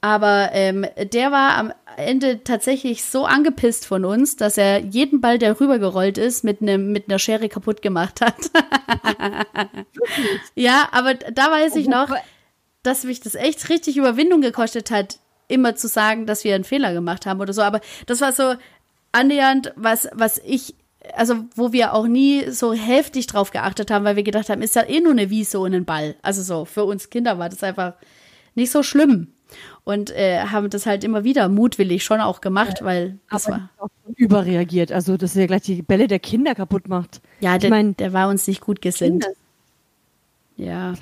[0.00, 5.38] Aber ähm, der war am Ende tatsächlich so angepisst von uns, dass er jeden Ball,
[5.38, 8.34] der rübergerollt ist, mit einem mit einer Schere kaputt gemacht hat.
[10.54, 12.08] ja, aber da weiß ich noch,
[12.82, 16.94] dass mich das echt richtig Überwindung gekostet hat, immer zu sagen, dass wir einen Fehler
[16.94, 17.60] gemacht haben oder so.
[17.60, 18.54] Aber das war so
[19.12, 20.74] annähernd, was, was ich,
[21.14, 24.74] also wo wir auch nie so heftig drauf geachtet haben, weil wir gedacht haben, ist
[24.74, 26.16] ja eh nur eine Wiese und ein Ball.
[26.22, 27.94] Also so, für uns Kinder war das einfach
[28.54, 29.28] nicht so schlimm.
[29.82, 33.68] Und äh, haben das halt immer wieder mutwillig schon auch gemacht, weil das war.
[34.14, 34.92] überreagiert.
[34.92, 37.20] Also, dass er gleich die Bälle der Kinder kaputt macht.
[37.40, 39.24] Ja, ich der, meine, der war uns nicht gut gesinnt.
[39.24, 39.36] Kinder-
[40.56, 40.94] Ja.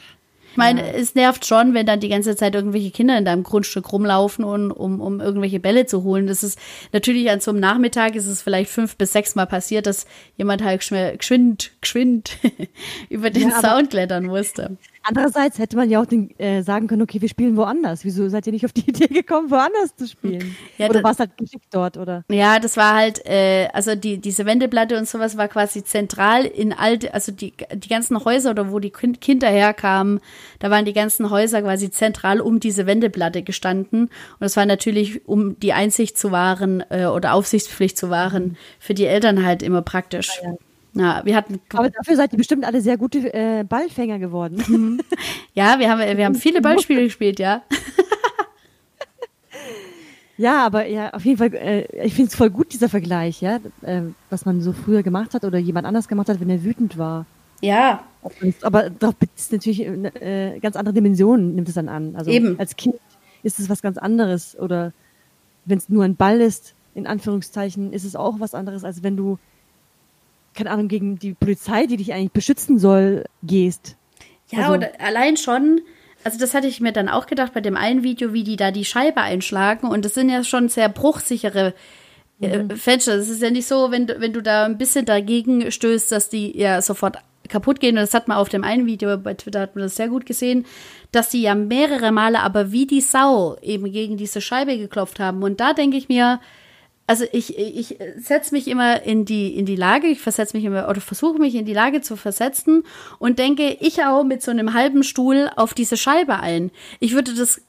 [0.51, 3.93] Ich meine, es nervt schon, wenn dann die ganze Zeit irgendwelche Kinder in deinem Grundstück
[3.93, 6.27] rumlaufen, und, um, um irgendwelche Bälle zu holen.
[6.27, 6.59] Das ist
[6.93, 10.07] natürlich an so einem Nachmittag ist es vielleicht fünf bis sechs Mal passiert, dass
[10.37, 12.39] jemand halt geschwind, geschwind
[13.09, 14.77] über den Ja, Zaun klettern musste.
[15.09, 18.05] Andererseits hätte man ja auch den, äh, sagen können, okay, wir spielen woanders.
[18.05, 20.55] Wieso seid ihr nicht auf die Idee gekommen, woanders zu spielen?
[20.77, 22.25] Ja, oder war es halt geschickt dort, oder?
[22.31, 26.75] Ja, das war halt, äh, also die, diese Wendeplatte und sowas war quasi zentral in
[26.75, 30.21] alte, also die, die ganzen Häuser oder wo die Kind, Kinder herkamen,
[30.59, 34.03] da waren die ganzen Häuser quasi zentral um diese Wendeplatte gestanden.
[34.03, 38.93] Und das war natürlich, um die Einsicht zu wahren äh, oder Aufsichtspflicht zu wahren, für
[38.93, 40.39] die Eltern halt immer praktisch.
[40.43, 40.57] Ja, ja.
[40.99, 45.01] Ja, wir hatten, Aber dafür seid ihr bestimmt alle sehr gute äh, Ballfänger geworden.
[45.55, 47.63] ja, wir haben, wir haben viele Ballspiele gespielt, ja.
[50.37, 53.61] ja, aber ja, auf jeden Fall, äh, ich finde es voll gut, dieser Vergleich, ja,
[53.83, 56.99] äh, was man so früher gemacht hat oder jemand anders gemacht hat, wenn er wütend
[56.99, 57.27] war.
[57.61, 58.03] Ja,
[58.63, 62.17] Aber doch ist natürlich äh, ganz andere Dimensionen nimmt es dann an.
[62.17, 62.59] Also Eben.
[62.59, 62.97] als Kind
[63.45, 64.93] ist es was ganz anderes oder
[65.65, 69.17] wenn es nur ein Ball ist, in Anführungszeichen, ist es auch was anderes, als wenn
[69.17, 69.39] du
[70.59, 73.97] keine Ahnung gegen die Polizei, die dich eigentlich beschützen soll, gehst.
[74.51, 75.81] Ja, Also- oder allein schon,
[76.25, 78.73] also das hatte ich mir dann auch gedacht bei dem einen Video, wie die da
[78.73, 79.87] die Scheibe einschlagen.
[79.87, 81.75] Und das sind ja schon sehr bruchsichere
[82.41, 83.17] äh, Fenster.
[83.17, 86.29] Das ist ja nicht so, wenn du, wenn du da ein bisschen dagegen stößt, dass
[86.29, 87.19] die ja sofort
[87.49, 87.97] kaputt gehen.
[87.97, 90.27] Und das hat man auf dem einen Video bei Twitter hat man das sehr gut
[90.27, 90.67] gesehen,
[91.13, 95.43] dass die ja mehrere Male aber wie die Sau eben gegen diese Scheibe geklopft haben.
[95.43, 96.41] Und da denke ich mir,
[97.09, 100.91] also ich, ich setze mich immer in die, in die Lage, ich versetze mich immer
[100.91, 102.85] oder versuche mich in die Lage zu versetzen
[103.19, 106.71] und denke, ich auch mit so einem halben Stuhl auf diese Scheibe ein.
[107.01, 107.63] Ich würde das,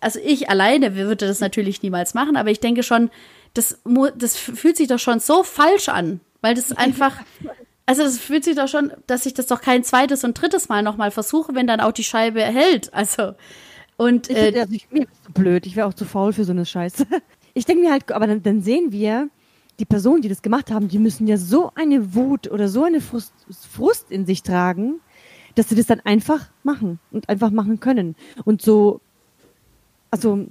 [0.00, 3.10] also ich alleine würde das natürlich niemals machen, aber ich denke schon,
[3.52, 3.78] das,
[4.16, 7.18] das fühlt sich doch schon so falsch an, weil das einfach,
[7.86, 10.82] also das fühlt sich doch schon, dass ich das doch kein zweites und drittes Mal
[10.82, 12.94] nochmal versuche, wenn dann auch die Scheibe hält.
[12.94, 13.34] Also,
[13.98, 16.44] und Ich, äh, also ich, mir ist zu blöd, ich wäre auch zu faul für
[16.44, 17.06] so eine Scheiße.
[17.54, 19.28] Ich denke mir halt, aber dann, dann sehen wir,
[19.78, 23.00] die Personen, die das gemacht haben, die müssen ja so eine Wut oder so eine
[23.00, 23.32] Frust,
[23.70, 25.00] Frust in sich tragen,
[25.56, 28.14] dass sie das dann einfach machen und einfach machen können.
[28.44, 29.00] Und so,
[30.10, 30.46] also,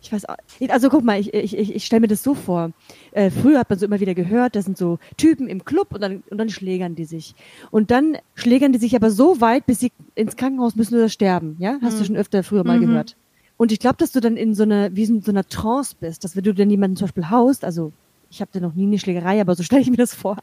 [0.00, 0.36] ich weiß, auch-
[0.68, 2.72] also guck mal, ich, ich, ich, stelle mir das so vor.
[3.12, 6.00] Äh, früher hat man so immer wieder gehört, das sind so Typen im Club und
[6.02, 7.34] dann, und dann schlägern die sich.
[7.70, 11.56] Und dann schlägern die sich aber so weit, bis sie ins Krankenhaus müssen oder sterben.
[11.58, 13.16] Ja, hast du schon öfter früher mal gehört.
[13.58, 16.22] Und ich glaube, dass du dann in so einer, wie in so einer Trance bist,
[16.24, 17.92] dass wenn du dann jemanden zum Beispiel haust, also
[18.30, 20.38] ich habe da noch nie eine Schlägerei, aber so stelle ich mir das vor,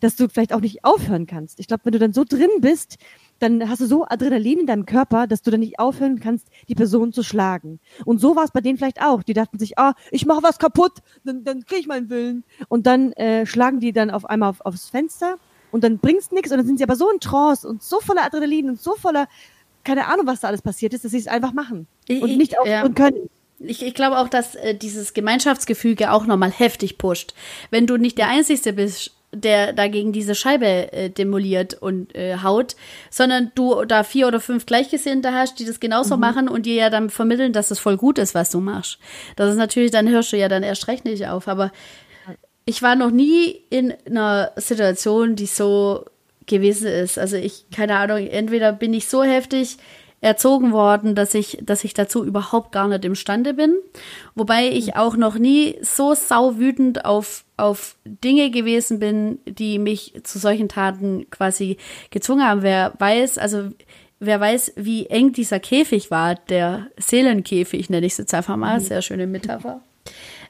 [0.00, 1.60] dass du vielleicht auch nicht aufhören kannst.
[1.60, 2.96] Ich glaube, wenn du dann so drin bist,
[3.40, 6.74] dann hast du so Adrenalin in deinem Körper, dass du dann nicht aufhören kannst, die
[6.74, 7.78] Person zu schlagen.
[8.06, 9.22] Und so war es bei denen vielleicht auch.
[9.22, 12.42] Die dachten sich, ah, ich mache was kaputt, dann, dann kriege ich meinen Willen.
[12.68, 15.36] Und dann äh, schlagen die dann auf einmal auf, aufs Fenster
[15.72, 18.24] und dann bringt's nichts und dann sind sie aber so in Trance und so voller
[18.24, 19.28] Adrenalin und so voller,
[19.84, 22.94] keine Ahnung, was da alles passiert ist, dass sie es einfach machen und nicht aufhören
[22.96, 23.10] ja.
[23.10, 23.30] können.
[23.58, 27.34] Ich, ich glaube auch, dass äh, dieses Gemeinschaftsgefüge auch nochmal heftig pusht.
[27.70, 32.76] Wenn du nicht der Einzige bist, der dagegen diese Scheibe äh, demoliert und äh, haut,
[33.10, 36.20] sondern du da vier oder fünf Gleichgesinnte hast, die das genauso mhm.
[36.20, 38.98] machen und dir ja dann vermitteln, dass es voll gut ist, was du machst.
[39.36, 41.48] Das ist natürlich, dann hörst du ja dann erst recht nicht auf.
[41.48, 41.72] Aber
[42.64, 46.04] ich war noch nie in einer Situation, die so
[46.46, 47.18] gewesen ist.
[47.18, 49.78] Also ich, keine Ahnung, entweder bin ich so heftig
[50.20, 53.76] erzogen worden, dass ich, dass ich dazu überhaupt gar nicht imstande bin.
[54.34, 60.38] Wobei ich auch noch nie so sauwütend auf, auf Dinge gewesen bin, die mich zu
[60.38, 61.76] solchen Taten quasi
[62.10, 62.62] gezwungen haben.
[62.62, 63.70] Wer weiß, also
[64.18, 68.80] wer weiß, wie eng dieser Käfig war, der Seelenkäfig, nenne ich es jetzt einfach mal,
[68.80, 69.82] sehr schöne Metapher.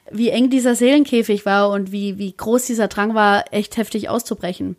[0.09, 4.77] Wie eng dieser Seelenkäfig war und wie, wie groß dieser Drang war, echt heftig auszubrechen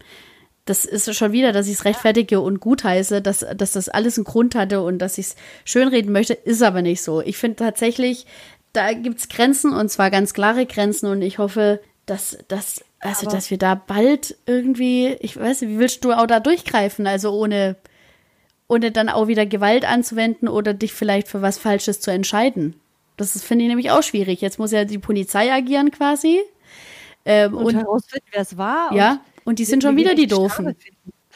[0.68, 4.24] das ist schon wieder, dass ich es rechtfertige und gutheiße, dass, dass das alles einen
[4.24, 7.22] Grund hatte und dass ich es schönreden möchte, ist aber nicht so.
[7.22, 8.26] Ich finde tatsächlich,
[8.74, 13.30] da gibt es Grenzen und zwar ganz klare Grenzen und ich hoffe, dass, dass, also,
[13.30, 17.32] dass wir da bald irgendwie, ich weiß nicht, wie willst du auch da durchgreifen, also
[17.32, 17.76] ohne,
[18.66, 22.78] ohne dann auch wieder Gewalt anzuwenden oder dich vielleicht für was Falsches zu entscheiden.
[23.16, 24.42] Das finde ich nämlich auch schwierig.
[24.42, 26.40] Jetzt muss ja die Polizei agieren quasi.
[27.24, 28.94] Ähm, und, und herausfinden, wer es war.
[28.94, 30.76] Ja, und die sind schon wieder die Doofen.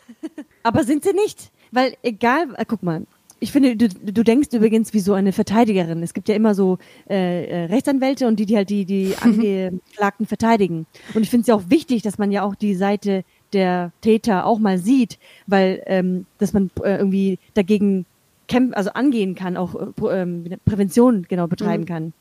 [0.63, 1.51] Aber sind sie nicht?
[1.71, 3.07] Weil egal, äh, guck mal,
[3.41, 6.03] ich finde, du, du denkst übrigens wie so eine Verteidigerin.
[6.03, 6.77] Es gibt ja immer so
[7.09, 10.87] äh, äh Rechtsanwälte und die, die halt die, die Angeklagten verteidigen.
[11.15, 14.45] Und ich finde es ja auch wichtig, dass man ja auch die Seite der Täter
[14.45, 18.05] auch mal sieht, weil ähm, dass man äh, irgendwie dagegen
[18.47, 21.89] kämpfen, also angehen kann, auch äh, ähm, Prävention genau betreiben mhm.
[21.89, 22.13] kann.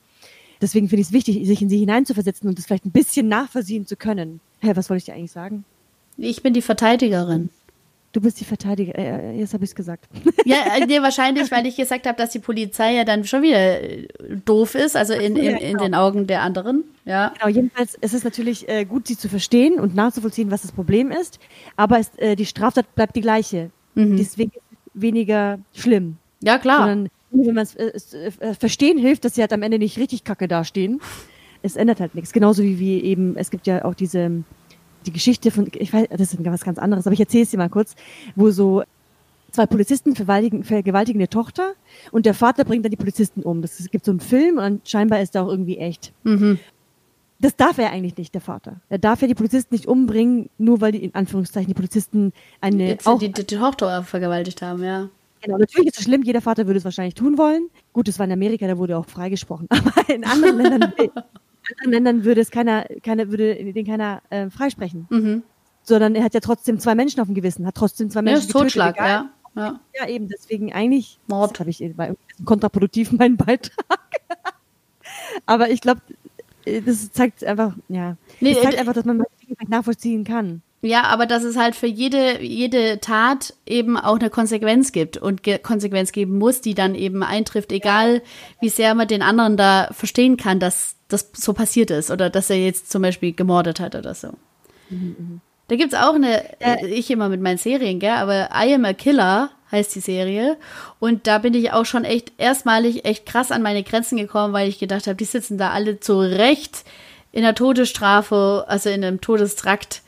[0.62, 3.86] Deswegen finde ich es wichtig, sich in sie hineinzuversetzen und das vielleicht ein bisschen nachvollziehen
[3.86, 4.40] zu können.
[4.62, 5.66] Hä, was wollte ich dir eigentlich sagen?
[6.22, 7.50] Ich bin die Verteidigerin.
[8.14, 9.02] Du bist die Verteidigerin.
[9.02, 10.08] Äh, äh, jetzt habe ich es gesagt.
[10.44, 13.82] Ja, äh, nee, wahrscheinlich, weil ich gesagt habe, dass die Polizei ja dann schon wieder
[13.82, 14.08] äh,
[14.44, 15.84] doof ist, also in, in, in genau.
[15.84, 16.84] den Augen der anderen.
[17.06, 17.32] Ja.
[17.40, 21.12] Genau, jedenfalls ist es natürlich äh, gut, sie zu verstehen und nachzuvollziehen, was das Problem
[21.12, 21.40] ist.
[21.76, 23.70] Aber es, äh, die Straftat bleibt die gleiche.
[23.94, 24.18] Mhm.
[24.18, 24.64] Deswegen ist
[24.96, 26.18] es weniger schlimm.
[26.42, 26.80] Ja, klar.
[26.80, 28.18] Sondern wenn man es
[28.58, 31.00] verstehen hilft, dass sie halt am Ende nicht richtig kacke dastehen.
[31.62, 32.34] Es ändert halt nichts.
[32.34, 34.44] Genauso wie, wie eben, es gibt ja auch diese
[35.06, 37.58] die Geschichte von, ich weiß, das ist was ganz anderes, aber ich erzähle es dir
[37.58, 37.96] mal kurz,
[38.36, 38.84] wo so
[39.52, 41.74] zwei Polizisten vergewaltigen, vergewaltigen eine Tochter
[42.12, 43.62] und der Vater bringt dann die Polizisten um.
[43.62, 46.14] Das, es gibt so einen Film und scheinbar ist er auch irgendwie echt.
[46.24, 46.60] Mhm.
[47.40, 48.82] Das darf er eigentlich nicht, der Vater.
[48.90, 52.90] Er darf ja die Polizisten nicht umbringen, nur weil die, in Anführungszeichen, die Polizisten eine.
[52.90, 55.10] Jetzt, auch, die, die, die Tochter vergewaltigt haben, ja.
[55.42, 57.70] Genau, natürlich ist es schlimm, jeder Vater würde es wahrscheinlich tun wollen.
[57.94, 59.68] Gut, es war in Amerika, da wurde auch freigesprochen.
[59.72, 60.94] Aber in anderen Ländern
[61.80, 65.08] anderen Ländern würde es keiner, keiner würde den keiner äh, freisprechen.
[65.10, 65.44] Mhm.
[65.84, 68.42] Sondern er hat ja trotzdem zwei Menschen auf dem Gewissen, hat trotzdem zwei Menschen.
[68.42, 69.30] Ja, ist Totschlag, ja.
[69.56, 69.80] ja.
[70.00, 71.60] Ja, eben, deswegen eigentlich Mord.
[71.60, 71.84] habe ich
[72.46, 74.00] kontraproduktiv meinen Beitrag.
[75.46, 76.02] Aber ich glaube,
[76.66, 79.24] äh, das zeigt einfach, ja, nee, das zeigt äh, einfach, dass man
[79.68, 80.62] nachvollziehen kann.
[80.84, 85.44] Ja, aber dass es halt für jede, jede Tat eben auch eine Konsequenz gibt und
[85.44, 88.24] Ge Konsequenz geben muss, die dann eben eintrifft, egal
[88.62, 92.50] wie sehr man den anderen da verstehen kann, dass das so passiert ist oder dass
[92.50, 94.30] er jetzt zum Beispiel gemordet hat oder so.
[94.90, 95.40] Mhm, mh.
[95.68, 98.92] Da gibt's auch eine, äh, ich immer mit meinen Serien, gell, aber I Am a
[98.92, 100.58] Killer heißt die Serie.
[101.00, 104.68] Und da bin ich auch schon echt erstmalig echt krass an meine Grenzen gekommen, weil
[104.68, 106.84] ich gedacht habe, die sitzen da alle zu Recht
[107.32, 110.02] in der Todesstrafe, also in einem Todestrakt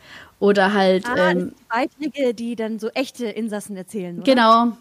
[0.43, 1.07] oder halt.
[1.07, 4.17] Ah, ähm, Beiträge, die dann so echte Insassen erzählen.
[4.17, 4.23] Oder?
[4.25, 4.77] Genau.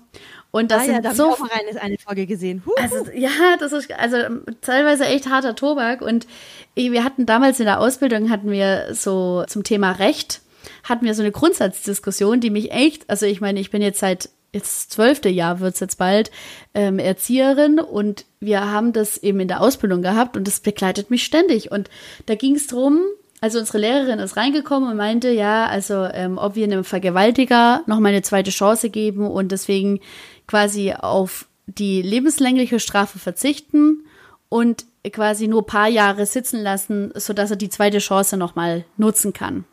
[0.50, 1.34] Und das ah, sind ja, so.
[1.34, 2.64] Ich auch eine, eine Folge gesehen.
[2.66, 2.74] Huhu.
[2.74, 4.16] Also, ja, das ist also
[4.60, 6.02] teilweise echt harter Tobak.
[6.02, 6.26] Und
[6.74, 10.40] wir hatten damals in der Ausbildung hatten wir so zum Thema Recht
[10.84, 14.30] hatten wir so eine Grundsatzdiskussion, die mich echt, also ich meine, ich bin jetzt seit
[14.52, 16.30] jetzt zwölfte Jahr wird's jetzt bald,
[16.74, 21.24] ähm, Erzieherin und wir haben das eben in der Ausbildung gehabt und das begleitet mich
[21.24, 21.70] ständig.
[21.70, 21.88] Und
[22.26, 23.00] da ging es darum,
[23.42, 27.98] also unsere Lehrerin ist reingekommen und meinte, ja, also ähm, ob wir einem Vergewaltiger noch
[27.98, 29.98] mal eine zweite Chance geben und deswegen
[30.46, 34.06] quasi auf die lebenslängliche Strafe verzichten
[34.48, 39.32] und quasi nur paar Jahre sitzen lassen, sodass er die zweite Chance noch mal nutzen
[39.32, 39.64] kann.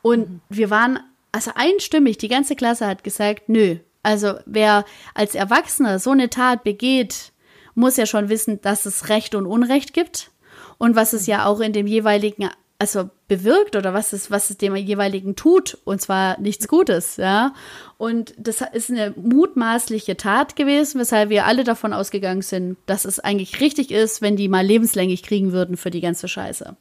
[0.00, 0.40] Und mhm.
[0.48, 0.98] wir waren
[1.30, 3.76] also einstimmig, die ganze Klasse hat gesagt, nö.
[4.02, 7.32] Also wer als Erwachsener so eine Tat begeht
[7.74, 10.30] muss ja schon wissen, dass es Recht und Unrecht gibt
[10.78, 12.48] und was es ja auch in dem jeweiligen
[12.84, 17.54] also bewirkt oder was es, was es dem jeweiligen tut, und zwar nichts Gutes, ja.
[17.96, 23.20] Und das ist eine mutmaßliche Tat gewesen, weshalb wir alle davon ausgegangen sind, dass es
[23.20, 26.76] eigentlich richtig ist, wenn die mal lebenslänglich kriegen würden für die ganze Scheiße.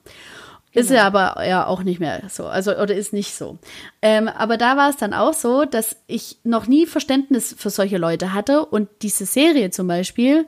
[0.74, 1.20] Ist ja genau.
[1.20, 3.60] aber ja auch nicht mehr so, also oder ist nicht so.
[4.02, 7.98] Ähm, aber da war es dann auch so, dass ich noch nie Verständnis für solche
[7.98, 10.48] Leute hatte und diese Serie zum Beispiel,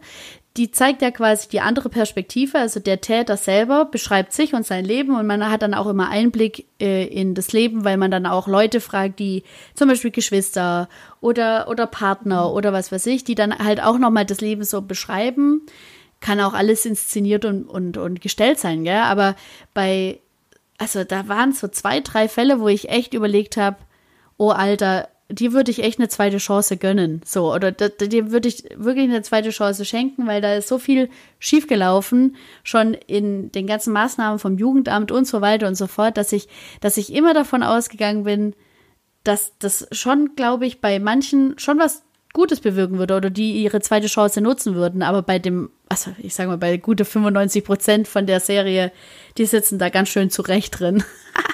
[0.57, 2.57] die zeigt ja quasi die andere Perspektive.
[2.57, 6.09] Also der Täter selber beschreibt sich und sein Leben und man hat dann auch immer
[6.09, 10.87] Einblick äh, in das Leben, weil man dann auch Leute fragt, die zum Beispiel Geschwister
[11.19, 14.81] oder, oder Partner oder was weiß ich, die dann halt auch nochmal das Leben so
[14.81, 15.61] beschreiben.
[16.21, 18.95] Kann auch alles inszeniert und, und, und gestellt sein, gell?
[18.95, 19.35] Aber
[19.73, 20.21] bei,
[20.77, 23.77] also da waren so zwei, drei Fälle, wo ich echt überlegt habe,
[24.37, 27.21] oh Alter, die würde ich echt eine zweite Chance gönnen.
[27.25, 31.09] So, oder dem würde ich wirklich eine zweite Chance schenken, weil da ist so viel
[31.39, 36.31] schiefgelaufen, schon in den ganzen Maßnahmen vom Jugendamt und so weiter und so fort, dass
[36.31, 36.47] ich,
[36.79, 38.53] dass ich immer davon ausgegangen bin,
[39.23, 43.79] dass das schon, glaube ich, bei manchen schon was Gutes bewirken würde oder die ihre
[43.79, 45.01] zweite Chance nutzen würden.
[45.01, 48.91] Aber bei dem, also ich sage mal, bei gute 95 Prozent von der Serie,
[49.37, 51.03] die sitzen da ganz schön zurecht drin.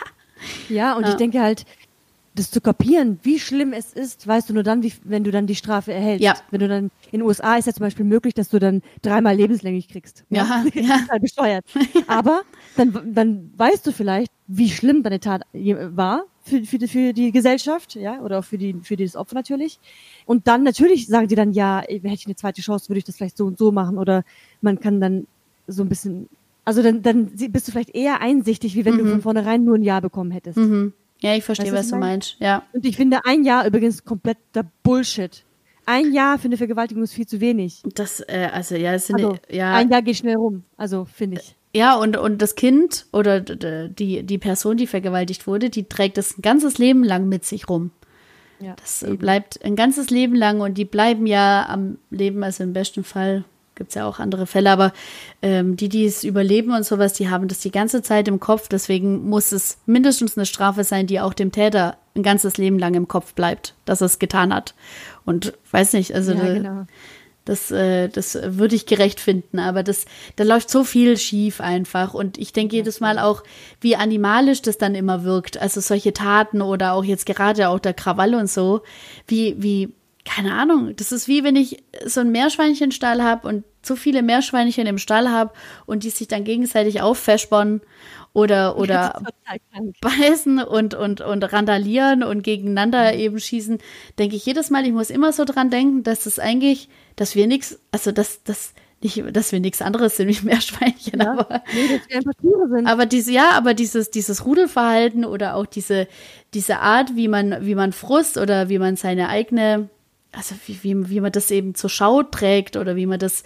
[0.69, 1.09] ja, und ja.
[1.09, 1.65] ich denke halt,
[2.33, 5.47] das zu kapieren, wie schlimm es ist, weißt du nur dann, wie, wenn du dann
[5.47, 6.23] die Strafe erhältst.
[6.23, 6.35] Ja.
[6.49, 9.35] Wenn du dann, in den USA ist ja zum Beispiel möglich, dass du dann dreimal
[9.35, 10.23] lebenslänglich kriegst.
[10.29, 10.81] Ja, ja.
[10.81, 10.97] ja.
[10.99, 11.65] Total besteuert.
[12.07, 12.41] Aber
[12.77, 17.31] dann, dann weißt du vielleicht, wie schlimm deine Tat war für, für, die, für die
[17.31, 19.79] Gesellschaft, ja, oder auch für die, für das Opfer natürlich.
[20.25, 23.17] Und dann natürlich sagen die dann, ja, hätte ich eine zweite Chance, würde ich das
[23.17, 23.97] vielleicht so und so machen.
[23.97, 24.23] Oder
[24.61, 25.27] man kann dann
[25.67, 26.29] so ein bisschen,
[26.63, 28.99] also dann, dann bist du vielleicht eher einsichtig, wie wenn mhm.
[28.99, 30.57] du von vornherein nur ein Ja bekommen hättest.
[30.57, 30.93] Mhm.
[31.21, 32.35] Ja, ich verstehe, weißt, was du meinst.
[32.39, 32.63] Ja.
[32.73, 35.43] Und ich finde ein Jahr übrigens kompletter Bullshit.
[35.85, 37.81] Ein Jahr für eine Vergewaltigung ist viel zu wenig.
[37.95, 39.73] Das, äh, also ja, es sind also, ja.
[39.73, 41.55] Ein Jahr geht schnell rum, also finde ich.
[41.73, 46.37] Ja, und, und das Kind oder die, die Person, die vergewaltigt wurde, die trägt das
[46.37, 47.91] ein ganzes Leben lang mit sich rum.
[48.59, 49.17] Ja, das eben.
[49.17, 53.43] bleibt ein ganzes Leben lang und die bleiben ja am Leben, also im besten Fall
[53.75, 54.93] gibt es ja auch andere Fälle, aber
[55.41, 58.67] ähm, die, die es überleben und sowas, die haben das die ganze Zeit im Kopf.
[58.67, 62.93] Deswegen muss es mindestens eine Strafe sein, die auch dem Täter ein ganzes Leben lang
[62.93, 64.75] im Kopf bleibt, dass er es getan hat.
[65.25, 66.85] Und weiß nicht, also ja, genau.
[67.45, 70.05] das, äh, das würde ich gerecht finden, aber das,
[70.35, 72.13] da läuft so viel schief einfach.
[72.13, 73.43] Und ich denke jedes Mal auch,
[73.79, 75.57] wie animalisch das dann immer wirkt.
[75.59, 78.81] Also solche Taten oder auch jetzt gerade auch der Krawall und so,
[79.27, 79.93] wie, wie
[80.25, 84.85] keine Ahnung, das ist wie wenn ich so einen Meerschweinchenstall habe und so viele Meerschweinchen
[84.85, 85.53] im Stall habe
[85.85, 87.81] und die sich dann gegenseitig auffeschbern
[88.33, 89.21] oder oder
[90.01, 93.19] beißen und und und randalieren und gegeneinander mhm.
[93.19, 93.79] eben schießen,
[94.19, 97.47] denke ich jedes Mal, ich muss immer so dran denken, dass das eigentlich, dass wir
[97.47, 101.97] nichts, also dass das nicht, dass wir nichts anderes sind wie Meerschweinchen, ja, aber, nee,
[101.97, 102.87] dass wir einfach Tiere sind.
[102.87, 106.07] aber diese, ja, aber dieses, dieses Rudelverhalten oder auch diese,
[106.53, 109.89] diese Art, wie man, wie man Frust oder wie man seine eigene
[110.31, 113.43] also wie, wie, wie man das eben zur Schau trägt oder wie man das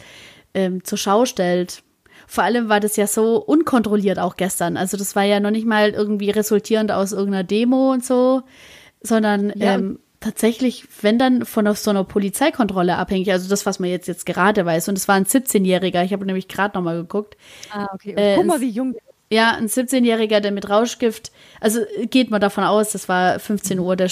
[0.53, 1.83] ähm, zur Schau stellt.
[2.27, 4.77] Vor allem war das ja so unkontrolliert auch gestern.
[4.77, 8.43] Also das war ja noch nicht mal irgendwie resultierend aus irgendeiner Demo und so,
[9.01, 9.75] sondern ja.
[9.75, 14.25] ähm, tatsächlich, wenn dann von so einer Polizeikontrolle abhängig, also das, was man jetzt, jetzt
[14.25, 14.87] gerade weiß.
[14.89, 17.37] Und es war ein 17-Jähriger, ich habe nämlich gerade noch mal geguckt.
[17.71, 18.13] Ah, okay.
[18.15, 18.95] Äh, Guck mal, wie jung
[19.35, 23.97] ja, ein 17-Jähriger, der mit Rauschgift, also geht man davon aus, das war 15 Uhr
[23.97, 24.09] der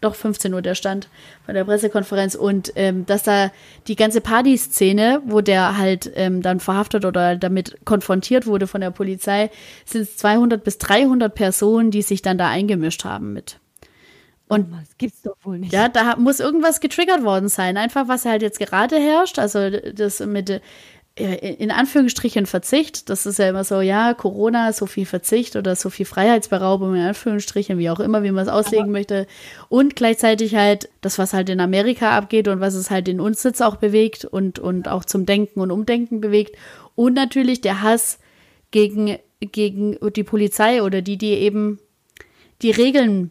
[0.00, 1.08] doch 15 Uhr der Stand
[1.46, 3.50] von der Pressekonferenz und ähm, dass da
[3.86, 8.90] die ganze Partyszene, wo der halt ähm, dann verhaftet oder damit konfrontiert wurde von der
[8.90, 9.50] Polizei,
[9.86, 13.60] sind 200 bis 300 Personen, die sich dann da eingemischt haben mit.
[14.46, 15.72] Und oh, das gibt's doch wohl nicht.
[15.72, 17.78] Ja, da muss irgendwas getriggert worden sein.
[17.78, 19.38] Einfach, was halt jetzt gerade herrscht.
[19.38, 20.60] Also das mit
[21.16, 23.08] in Anführungsstrichen Verzicht.
[23.08, 27.02] Das ist ja immer so, ja, Corona, so viel Verzicht oder so viel Freiheitsberaubung in
[27.02, 29.26] Anführungsstrichen, wie auch immer, wie man es auslegen Aber möchte.
[29.68, 33.44] Und gleichzeitig halt das, was halt in Amerika abgeht und was es halt in uns
[33.44, 36.56] jetzt auch bewegt und, und auch zum Denken und Umdenken bewegt.
[36.96, 38.18] Und natürlich der Hass
[38.72, 41.78] gegen, gegen die Polizei oder die, die eben
[42.60, 43.30] die Regeln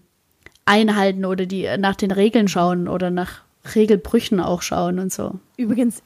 [0.63, 3.41] einhalten oder die nach den Regeln schauen oder nach
[3.75, 5.39] Regelbrüchen auch schauen und so.
[5.57, 6.01] Übrigens,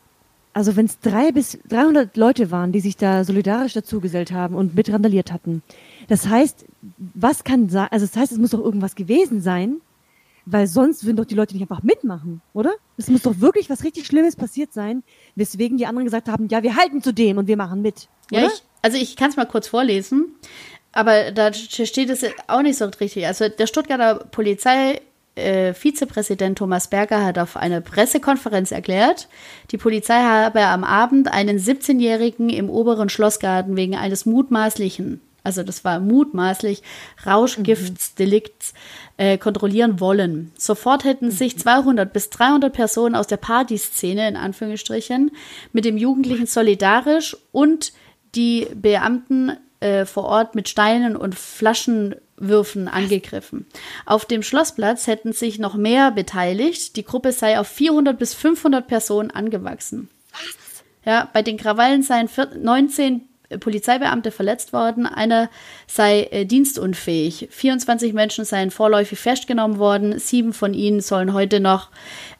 [0.58, 4.74] also wenn es drei bis 300 Leute waren, die sich da solidarisch dazugesellt haben und
[4.74, 5.62] mit randaliert hatten,
[6.08, 6.65] das heißt,
[6.98, 9.82] was kann sein, also das heißt, es muss doch irgendwas gewesen sein,
[10.48, 12.72] weil sonst würden doch die Leute nicht einfach mitmachen, oder?
[12.98, 15.04] Es muss doch wirklich was richtig Schlimmes passiert sein,
[15.36, 18.10] weswegen die anderen gesagt haben, ja, wir halten zu dem und wir machen mit.
[18.32, 18.41] Oder?
[18.41, 20.26] Ja, ich, also ich kann es mal kurz vorlesen,
[20.91, 23.28] aber da steht es auch nicht so richtig.
[23.28, 25.02] Also der Stuttgarter Polizei
[25.38, 29.30] äh, Vizepräsident Thomas Berger hat auf einer Pressekonferenz erklärt,
[29.71, 35.86] die Polizei habe am Abend einen 17-Jährigen im oberen Schlossgarten wegen eines mutmaßlichen, also das
[35.86, 36.84] war mutmaßlich
[37.26, 38.73] Rauschgiftsdelikts,
[39.15, 40.52] äh, kontrollieren wollen.
[40.58, 45.32] Sofort hätten sich 200 bis 300 Personen aus der Partyszene, in Anführungsstrichen,
[45.71, 47.93] mit dem Jugendlichen solidarisch und
[48.36, 53.66] die Beamten äh, vor Ort mit Steinen und Flaschenwürfen angegriffen.
[54.06, 56.96] Auf dem Schlossplatz hätten sich noch mehr beteiligt.
[56.96, 60.10] Die Gruppe sei auf 400 bis 500 Personen angewachsen.
[60.32, 60.68] Was?
[61.06, 63.27] Ja, bei den Krawallen seien 19
[63.60, 65.06] Polizeibeamte verletzt worden.
[65.06, 65.50] Einer
[65.88, 67.48] sei äh, dienstunfähig.
[67.50, 70.20] 24 Menschen seien vorläufig festgenommen worden.
[70.20, 71.90] Sieben von ihnen sollen heute noch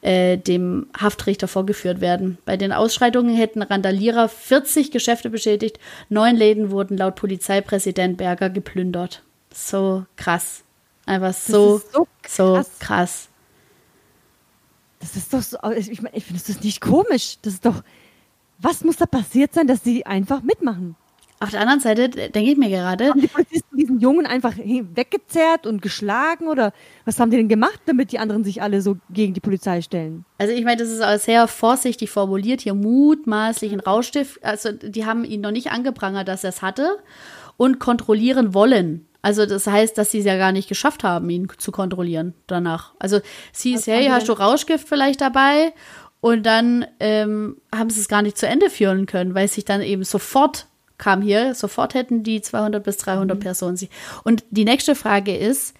[0.02, 2.38] äh, dem Haftrichter vorgeführt werden.
[2.46, 5.80] Bei den Ausschreitungen hätten Randalierer 40 Geschäfte beschädigt.
[6.10, 9.24] Neun Läden wurden laut Polizeipräsident Berger geplündert.
[9.54, 10.63] So krass.
[11.06, 12.36] Einfach so, so krass.
[12.36, 13.30] so krass.
[15.00, 17.38] Das ist doch so, ich, ich finde das nicht komisch.
[17.41, 17.82] Das ist doch,
[18.60, 20.96] was muss da passiert sein, dass sie einfach mitmachen?
[21.39, 23.10] Auf der anderen Seite denke ich mir gerade.
[23.10, 26.74] Haben die Polizisten diesen Jungen einfach weggezerrt und geschlagen oder
[27.06, 30.26] was haben die denn gemacht, damit die anderen sich alle so gegen die Polizei stellen?
[30.39, 34.43] Also ich meine, das ist auch sehr vorsichtig formuliert, hier mutmaßlichen Rauschstift.
[34.43, 36.98] Also die haben ihn noch nicht angeprangert, dass er es hatte
[37.56, 39.08] und kontrollieren wollen.
[39.22, 42.93] Also das heißt, dass sie es ja gar nicht geschafft haben, ihn zu kontrollieren danach.
[42.98, 43.20] Also
[43.52, 45.74] sie ist, hey, hast du Rauschgift vielleicht dabei?
[46.19, 49.82] Und dann ähm, haben sie es gar nicht zu Ende führen können, weil sich dann
[49.82, 53.41] eben sofort kam hier, sofort hätten die 200 bis 300 mhm.
[53.41, 53.89] Personen sie.
[54.23, 55.75] Und die nächste Frage ist,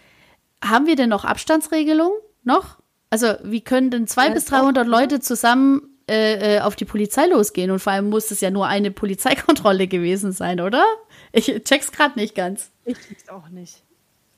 [0.63, 2.12] haben wir denn noch Abstandsregelung
[2.43, 2.78] noch?
[3.10, 7.71] Also wie können denn 200 bis 300 Leute zusammen äh, äh, auf die Polizei losgehen?
[7.71, 10.84] Und vor allem muss es ja nur eine Polizeikontrolle gewesen sein, oder?
[11.32, 12.71] Ich check's gerade nicht ganz.
[12.86, 13.82] Ich check's auch nicht.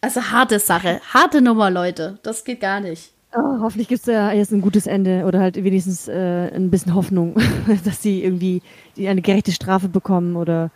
[0.02, 2.20] Also harte Sache, harte Nummer, Leute.
[2.24, 3.12] Das geht gar nicht.
[3.32, 6.96] Oh, hoffentlich gibt es ja jetzt ein gutes Ende oder halt wenigstens äh, ein bisschen
[6.96, 7.36] Hoffnung,
[7.86, 8.64] dass sie irgendwie
[8.98, 10.72] eine gerechte Strafe bekommen oder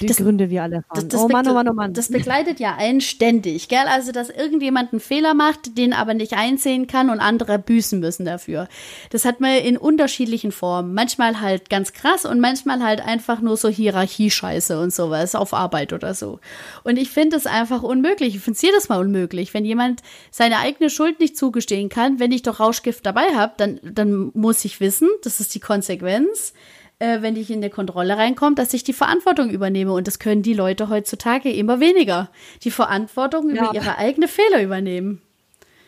[0.00, 1.08] die das, Gründe wir alle erfahren.
[1.08, 1.92] Das, das oh Mann, oh Mann, oh Mann.
[1.92, 3.86] Das begleitet ja einen ständig, gell?
[3.86, 8.24] Also, dass irgendjemand einen Fehler macht, den aber nicht einsehen kann und andere büßen müssen
[8.24, 8.68] dafür.
[9.10, 10.94] Das hat man in unterschiedlichen Formen.
[10.94, 15.92] Manchmal halt ganz krass und manchmal halt einfach nur so Hierarchiescheiße und sowas auf Arbeit
[15.92, 16.40] oder so.
[16.84, 18.34] Und ich finde es einfach unmöglich.
[18.34, 19.54] Ich finde es jedes Mal unmöglich.
[19.54, 23.80] Wenn jemand seine eigene Schuld nicht zugestehen kann, wenn ich doch Rauschgift dabei habe, dann,
[23.82, 26.52] dann muss ich wissen, das ist die Konsequenz
[26.98, 29.92] äh, wenn ich in eine Kontrolle reinkomme, dass ich die Verantwortung übernehme.
[29.92, 32.30] Und das können die Leute heutzutage immer weniger.
[32.62, 33.64] Die Verantwortung ja.
[33.64, 35.20] über ihre eigenen Fehler übernehmen.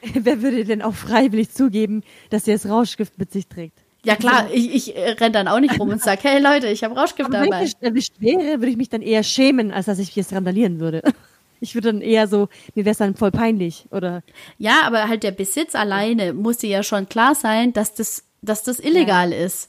[0.14, 3.78] Wer würde denn auch freiwillig zugeben, dass er das Rauschgift mit sich trägt?
[4.04, 6.84] Ja klar, ich, ich äh, renne dann auch nicht rum und sage, hey Leute, ich
[6.84, 7.68] habe Rauschgift Aber dabei.
[7.80, 11.02] Wenn ich wäre, würde ich mich dann eher schämen, als dass ich jetzt randalieren würde.
[11.60, 14.22] Ich würde dann eher so, mir wäre es dann voll peinlich, oder?
[14.58, 18.78] Ja, aber halt der Besitz alleine musste ja schon klar sein, dass das, dass das
[18.78, 19.38] illegal ja.
[19.38, 19.68] ist.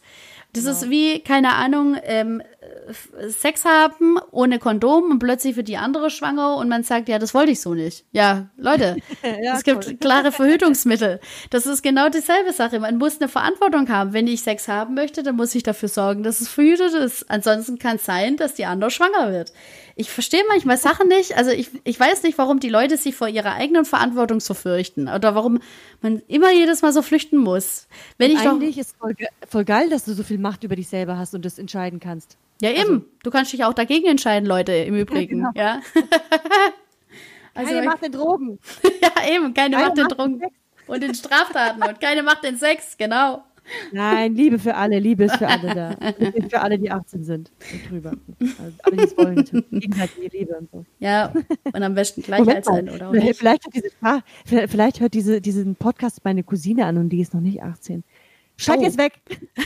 [0.53, 0.75] Das genau.
[0.75, 2.41] ist wie, keine Ahnung, ähm,
[3.27, 7.35] Sex haben ohne Kondom und plötzlich wird die andere schwanger und man sagt, ja, das
[7.35, 8.05] wollte ich so nicht.
[8.11, 8.97] Ja, Leute,
[9.43, 9.97] ja, es gibt cool.
[9.99, 11.19] klare Verhütungsmittel.
[11.51, 12.79] Das ist genau dieselbe Sache.
[12.79, 14.13] Man muss eine Verantwortung haben.
[14.13, 17.29] Wenn ich Sex haben möchte, dann muss ich dafür sorgen, dass es verhütet ist.
[17.29, 19.53] Ansonsten kann es sein, dass die andere schwanger wird.
[19.99, 21.35] Ich verstehe manchmal Sachen nicht.
[21.35, 25.09] Also ich, ich weiß nicht, warum die Leute sich vor ihrer eigenen Verantwortung so fürchten
[25.09, 25.59] oder warum
[26.01, 27.89] man immer jedes Mal so flüchten muss.
[28.17, 29.13] Wenn ich eigentlich doch, ist voll,
[29.45, 32.37] voll geil, dass du so viel Macht über dich selber hast und das entscheiden kannst.
[32.61, 32.79] Ja, eben.
[32.79, 35.45] Also, du kannst dich auch dagegen entscheiden, Leute, im Übrigen.
[35.53, 35.81] Ja.
[37.55, 37.67] Genau.
[37.67, 38.59] also, keine Macht in Drogen.
[39.01, 40.41] ja, eben, keine, keine Macht in Drogen.
[40.87, 43.43] Und in Straftaten und keine Macht in Sex, genau.
[43.91, 45.95] Nein, Liebe für alle, Liebe ist für alle da.
[46.49, 48.13] für alle, die 18 sind und drüber.
[48.39, 50.85] Also alle, die es wollen, gegenseitige Liebe und so.
[50.99, 53.11] Ja, und am besten gleich alt sein, oder?
[53.33, 57.41] Vielleicht hört, diese, vielleicht hört diese, diesen Podcast meine Cousine an und die ist noch
[57.41, 58.03] nicht 18.
[58.59, 58.83] Schalt oh.
[58.83, 59.13] jetzt weg.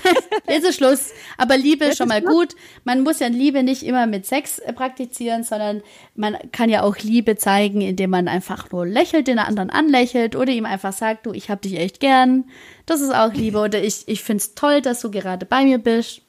[0.47, 1.13] jetzt ist Schluss.
[1.39, 2.55] Aber Liebe ist schon mal gut.
[2.83, 5.81] Man muss ja Liebe nicht immer mit Sex äh, praktizieren, sondern
[6.15, 10.51] man kann ja auch Liebe zeigen, indem man einfach nur lächelt, den anderen anlächelt oder
[10.51, 12.45] ihm einfach sagt, du, ich hab dich echt gern.
[12.85, 13.57] Das ist auch Liebe.
[13.57, 16.21] Oder ich, ich find's toll, dass du gerade bei mir bist.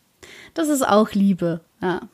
[0.55, 1.61] Das ist auch Liebe.
[1.83, 2.09] Ja.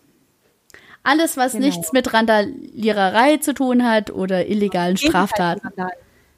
[1.04, 1.66] Alles, was genau.
[1.66, 5.70] nichts mit Randaliererei zu tun hat oder illegalen Straftaten.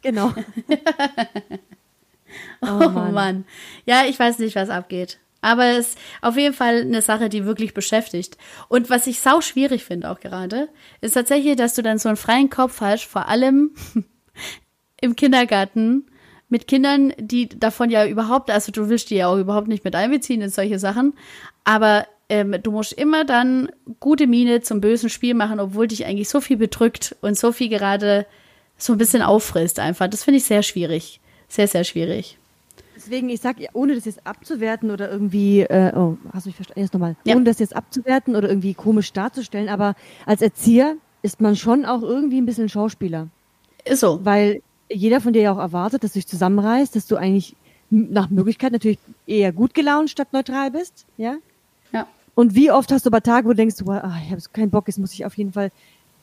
[0.02, 0.34] Genau.
[2.62, 3.12] Oh, oh Mann.
[3.12, 3.44] Mann.
[3.84, 5.18] Ja, ich weiß nicht, was abgeht.
[5.42, 8.38] Aber es ist auf jeden Fall eine Sache, die wirklich beschäftigt.
[8.68, 10.68] Und was ich sau schwierig finde auch gerade,
[11.00, 13.72] ist tatsächlich, dass du dann so einen freien Kopf hast, vor allem
[15.00, 16.06] im Kindergarten
[16.48, 19.96] mit Kindern, die davon ja überhaupt, also du willst die ja auch überhaupt nicht mit
[19.96, 21.14] einbeziehen in solche Sachen,
[21.64, 26.28] aber ähm, du musst immer dann gute Miene zum bösen Spiel machen, obwohl dich eigentlich
[26.28, 28.26] so viel bedrückt und so viel gerade
[28.76, 30.08] so ein bisschen auffrisst einfach.
[30.08, 31.20] Das finde ich sehr schwierig.
[31.48, 32.38] Sehr, sehr schwierig.
[32.94, 36.80] Deswegen, ich sage, ohne das jetzt abzuwerten oder irgendwie, äh, oh, hast du mich verstanden?
[36.80, 37.16] Jetzt nochmal.
[37.24, 37.34] Ja.
[37.34, 39.94] Ohne das jetzt abzuwerten oder irgendwie komisch darzustellen, aber
[40.26, 43.28] als Erzieher ist man schon auch irgendwie ein bisschen Schauspieler.
[43.84, 44.20] Ist so.
[44.24, 47.56] Weil jeder von dir ja auch erwartet, dass du dich zusammenreißt, dass du eigentlich
[47.90, 51.36] nach Möglichkeit natürlich eher gut gelaunt statt neutral bist, ja?
[51.92, 52.06] Ja.
[52.34, 54.88] Und wie oft hast du aber Tage, wo du denkst, oh, ich habe keinen Bock,
[54.88, 55.70] jetzt muss ich auf jeden Fall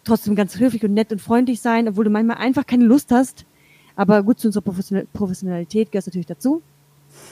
[0.03, 3.45] trotzdem ganz höflich und nett und freundlich sein, obwohl du manchmal einfach keine Lust hast.
[3.99, 4.63] Aber gut, zu unserer
[5.11, 6.61] Professionalität gehört natürlich dazu.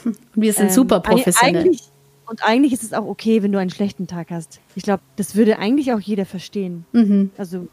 [0.34, 1.62] Wir sind ähm, super professionell.
[1.62, 1.84] Eigentlich,
[2.26, 4.60] und eigentlich ist es auch okay, wenn du einen schlechten Tag hast.
[4.74, 6.84] Ich glaube, das würde eigentlich auch jeder verstehen.
[6.92, 7.30] Mhm.
[7.38, 7.68] Also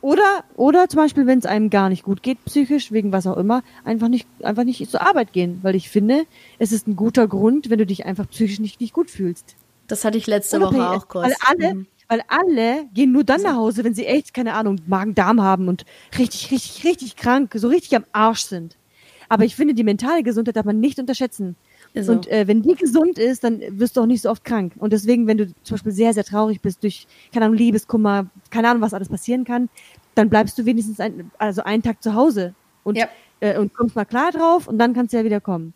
[0.00, 3.36] oder, oder zum Beispiel, wenn es einem gar nicht gut geht, psychisch, wegen was auch
[3.36, 5.60] immer, einfach nicht, einfach nicht zur Arbeit gehen.
[5.62, 6.24] Weil ich finde,
[6.58, 9.54] es ist ein guter Grund, wenn du dich einfach psychisch nicht, nicht gut fühlst.
[9.86, 11.26] Das hatte ich letzte Woche auch kurz.
[11.26, 11.86] Weil alle, mhm.
[12.10, 15.84] Weil alle gehen nur dann nach Hause, wenn sie echt, keine Ahnung, Magen-Darm haben und
[16.18, 18.76] richtig, richtig, richtig krank, so richtig am Arsch sind.
[19.28, 21.54] Aber ich finde, die mentale Gesundheit darf man nicht unterschätzen.
[21.94, 22.10] So.
[22.10, 24.72] Und äh, wenn die gesund ist, dann wirst du auch nicht so oft krank.
[24.78, 28.70] Und deswegen, wenn du zum Beispiel sehr, sehr traurig bist durch, keine Ahnung, Liebeskummer, keine
[28.70, 29.68] Ahnung, was alles passieren kann,
[30.16, 33.08] dann bleibst du wenigstens ein, also einen Tag zu Hause und, ja.
[33.38, 35.74] äh, und kommst mal klar drauf und dann kannst du ja wieder kommen.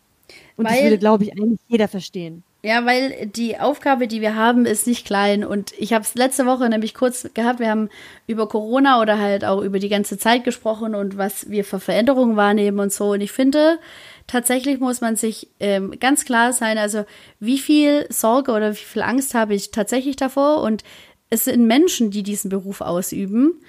[0.57, 2.43] Und weil, das würde, glaube ich, eigentlich jeder verstehen.
[2.65, 5.45] Ja, weil die Aufgabe, die wir haben, ist nicht klein.
[5.45, 7.59] Und ich habe es letzte Woche nämlich kurz gehabt.
[7.59, 7.89] Wir haben
[8.25, 12.37] über Corona oder halt auch über die ganze Zeit gesprochen und was wir für Veränderungen
[12.37, 13.11] wahrnehmen und so.
[13.11, 13.77] Und ich finde,
[14.25, 17.05] tatsächlich muss man sich ähm, ganz klar sein, also
[17.39, 20.83] wie viel Sorge oder wie viel Angst habe ich tatsächlich davor und
[21.29, 23.61] es sind Menschen, die diesen Beruf ausüben,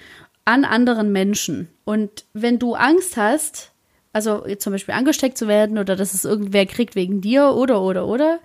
[0.43, 1.69] an anderen Menschen.
[1.85, 3.73] Und wenn du Angst hast,
[4.11, 8.07] also zum Beispiel angesteckt zu werden oder dass es irgendwer kriegt wegen dir oder oder
[8.07, 8.39] oder,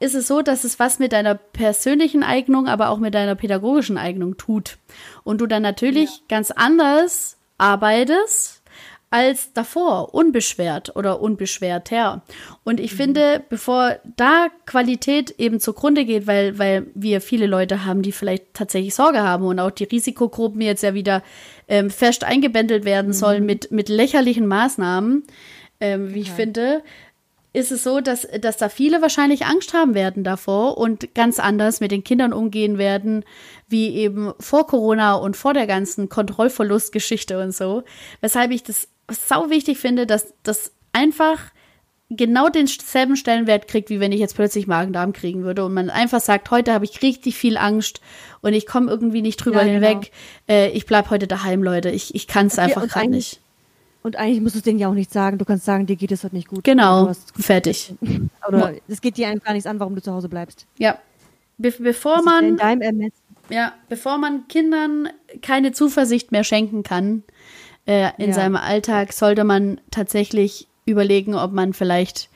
[0.00, 3.98] ist es so, dass es was mit deiner persönlichen Eignung, aber auch mit deiner pädagogischen
[3.98, 4.78] Eignung tut.
[5.24, 6.22] Und du dann natürlich ja.
[6.28, 8.58] ganz anders arbeitest
[9.10, 12.22] als davor, unbeschwert oder unbeschwerter.
[12.62, 12.96] Und ich mhm.
[12.96, 18.52] finde, bevor da Qualität eben zugrunde geht, weil, weil wir viele Leute haben, die vielleicht
[18.52, 21.22] tatsächlich Sorge haben und auch die Risikogruppen jetzt ja wieder
[21.68, 23.14] ähm, fest eingebändelt werden mhm.
[23.14, 25.24] sollen mit, mit lächerlichen Maßnahmen,
[25.80, 26.20] ähm, wie okay.
[26.20, 26.82] ich finde,
[27.58, 31.80] ist es so, dass, dass da viele wahrscheinlich Angst haben werden davor und ganz anders
[31.80, 33.24] mit den Kindern umgehen werden,
[33.68, 37.82] wie eben vor Corona und vor der ganzen Kontrollverlustgeschichte und so.
[38.20, 41.38] Weshalb ich das sau wichtig finde, dass das einfach
[42.10, 46.20] genau denselben Stellenwert kriegt, wie wenn ich jetzt plötzlich Magen-Darm kriegen würde und man einfach
[46.20, 48.00] sagt, heute habe ich richtig viel Angst
[48.40, 49.86] und ich komme irgendwie nicht drüber ja, genau.
[49.88, 50.12] hinweg.
[50.48, 51.90] Äh, ich bleib heute daheim, Leute.
[51.90, 53.40] Ich, ich kann es einfach gerade nicht.
[54.08, 55.36] Und eigentlich musst du es denen ja auch nicht sagen.
[55.36, 56.64] Du kannst sagen, dir geht es heute nicht gut.
[56.64, 57.92] Genau, fertig.
[58.48, 60.66] Oder es geht dir einfach gar nichts an, warum du zu Hause bleibst.
[60.78, 60.96] Ja.
[61.58, 62.56] Be bevor man
[63.50, 65.10] ja, bevor man Kindern
[65.42, 67.22] keine Zuversicht mehr schenken kann,
[67.84, 68.34] äh, in ja.
[68.34, 72.30] seinem Alltag, sollte man tatsächlich überlegen, ob man vielleicht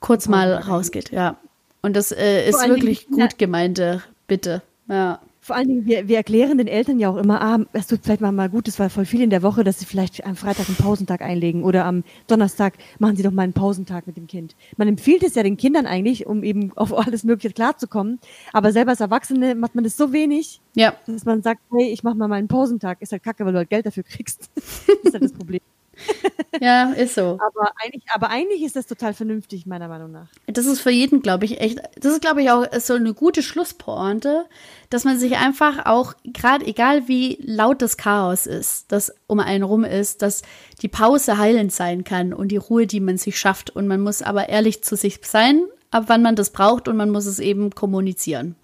[0.00, 1.10] kurz mal rausgeht.
[1.10, 1.36] Ja.
[1.82, 4.62] Und das äh, ist wirklich gut gemeinte Bitte.
[4.88, 5.20] Ja.
[5.42, 8.20] Vor allen Dingen, wir, wir erklären den Eltern ja auch immer, ah, es tut vielleicht
[8.20, 10.68] mal, mal gut, es war voll viel in der Woche, dass sie vielleicht am Freitag
[10.68, 14.54] einen Pausentag einlegen oder am Donnerstag machen sie doch mal einen Pausentag mit dem Kind.
[14.76, 18.20] Man empfiehlt es ja den Kindern eigentlich, um eben auf alles Mögliche klarzukommen.
[18.52, 20.94] Aber selber als Erwachsene macht man das so wenig, ja.
[21.06, 23.00] dass man sagt, hey, ich mach mal meinen Pausentag.
[23.00, 24.50] Ist halt kacke, weil du halt Geld dafür kriegst.
[24.54, 24.64] das
[25.04, 25.60] ist halt das Problem.
[26.60, 27.38] ja, ist so.
[27.40, 30.28] Aber eigentlich, aber eigentlich ist das total vernünftig, meiner Meinung nach.
[30.46, 33.42] Das ist für jeden, glaube ich, echt, das ist, glaube ich, auch so eine gute
[33.42, 34.46] Schlusspointe,
[34.88, 39.64] dass man sich einfach auch, gerade egal wie laut das Chaos ist, das um einen
[39.64, 40.42] rum ist, dass
[40.82, 43.70] die Pause heilend sein kann und die Ruhe, die man sich schafft.
[43.70, 47.10] Und man muss aber ehrlich zu sich sein, ab wann man das braucht und man
[47.10, 48.56] muss es eben kommunizieren.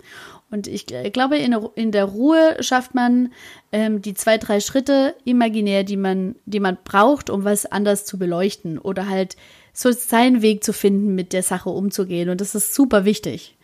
[0.50, 3.32] Und ich glaube, in, in der Ruhe schafft man
[3.72, 8.16] ähm, die zwei, drei Schritte imaginär, die man, die man braucht, um was anders zu
[8.16, 9.36] beleuchten oder halt
[9.72, 12.28] so seinen Weg zu finden, mit der Sache umzugehen.
[12.28, 13.56] Und das ist super wichtig,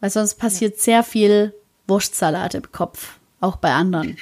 [0.00, 0.82] weil sonst passiert ja.
[0.82, 1.54] sehr viel
[1.86, 4.16] Wurstsalat im Kopf, auch bei anderen.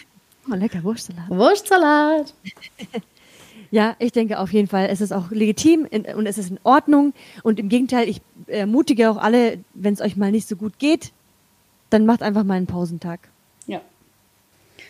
[0.51, 1.29] Oh, lecker Wurstsalat.
[1.29, 2.35] Wurstsalat.
[3.73, 7.15] Ja, ich denke auf jeden Fall, es ist auch legitim und es ist in Ordnung.
[7.43, 11.11] Und im Gegenteil, ich ermutige auch alle, wenn es euch mal nicht so gut geht,
[11.93, 13.29] dann macht einfach mal einen Pausentag.
[13.67, 13.81] Ja.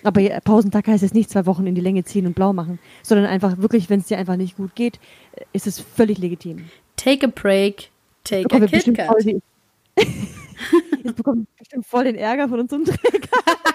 [0.05, 3.27] Aber Pausentag heißt jetzt nicht zwei Wochen in die Länge ziehen und blau machen, sondern
[3.27, 4.99] einfach wirklich, wenn es dir einfach nicht gut geht,
[5.53, 6.69] ist es völlig legitim.
[6.97, 7.91] Take a break,
[8.25, 9.25] take a KitKat.
[11.03, 13.29] Jetzt bekommt bestimmt voll den Ärger von unserem Träger.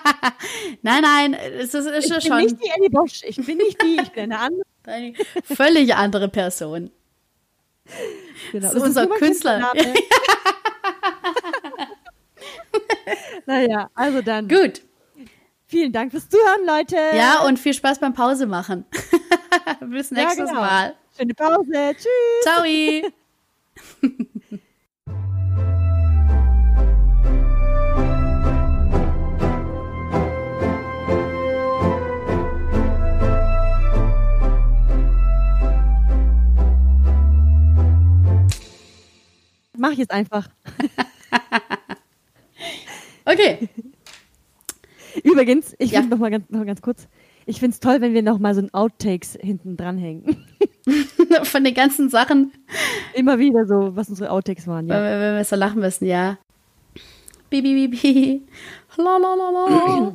[0.82, 2.18] nein, nein, es ist, ist ich schon.
[2.18, 4.64] Ich bin nicht die Annie Bosch, ich bin nicht die, ich bin eine andere.
[4.88, 5.14] Eine
[5.44, 6.92] völlig andere Person.
[8.54, 8.68] Genau.
[8.68, 9.74] Das ist unser Künstler.
[13.46, 14.48] Naja, also dann.
[14.48, 14.82] Gut.
[15.70, 16.96] Vielen Dank fürs Zuhören, Leute.
[17.18, 18.86] Ja, und viel Spaß beim Pause machen.
[19.82, 20.62] Bis nächstes genau.
[20.62, 20.96] Mal.
[21.18, 21.96] Schöne Pause.
[21.96, 22.08] Tschüss.
[22.44, 22.64] Ciao.
[39.78, 40.48] Mach ich jetzt einfach.
[43.40, 43.70] Okay.
[45.24, 46.00] Übrigens, ich Ja.
[46.00, 47.08] finde noch mal ganz, noch mal ganz kurz.
[47.46, 50.46] Ich finde es toll, wenn wir noch mal so ein Outtakes hinten dranhängen.
[51.44, 52.52] Von den ganzen Sachen,
[53.14, 54.88] Immer wieder so, was unsere Outtakes waren.
[54.88, 55.02] wenn Ja.
[55.04, 56.38] wir, wenn wir so lachen müssen, ja.
[57.50, 58.42] Bi, bi, bi, bi.
[58.98, 60.14] La, la, la, la.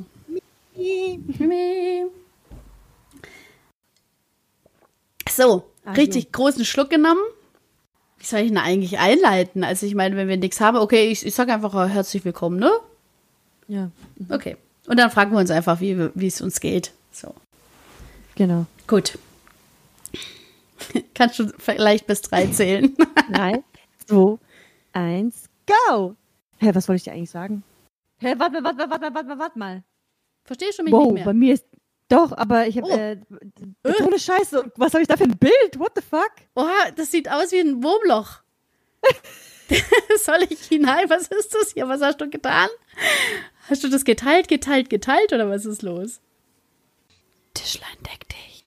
[5.28, 6.00] So, Also.
[6.00, 7.20] richtig großen Schluck genommen.
[8.18, 9.64] Wie soll ich denn eigentlich einleiten?
[9.64, 12.70] Also ich meine, wenn wir nichts haben, okay, ich, ich sage einfach herzlich willkommen, ne?
[13.68, 13.90] Ja,
[14.28, 14.56] Okay.
[14.86, 16.92] Und dann fragen wir uns einfach, wie, es uns geht.
[17.12, 17.34] So,
[18.34, 18.66] genau.
[18.86, 19.16] gut.
[21.14, 22.96] Kannst du vielleicht bis drei zählen?
[23.32, 23.62] Drei,
[24.06, 24.36] zwei,
[24.92, 26.16] eins, go!
[26.58, 27.62] Hä, was wollte ich dir eigentlich sagen?
[28.18, 29.84] Hä, warte mal, warte mal, warte mal, warte mal, warte mal.
[30.44, 31.48] Verstehst du mich Wow, nicht bei mehr?
[31.48, 31.64] mir ist.
[32.08, 32.88] Doch, aber ich habe.
[32.88, 32.96] Oh.
[32.96, 33.12] Äh,
[33.88, 34.02] äh.
[34.02, 34.62] Ohne Scheiße.
[34.62, 35.78] Und Was habe ich da für ein Bild?
[35.78, 36.32] What the fuck?
[36.56, 38.42] Oha, das sieht aus wie ein Wurmloch.
[40.18, 41.08] Soll ich hinein?
[41.08, 41.88] Was ist das hier?
[41.88, 42.68] Was hast du getan?
[43.68, 46.20] Hast du das geteilt, geteilt, geteilt oder was ist los?
[47.54, 48.51] Tischlein deck dich.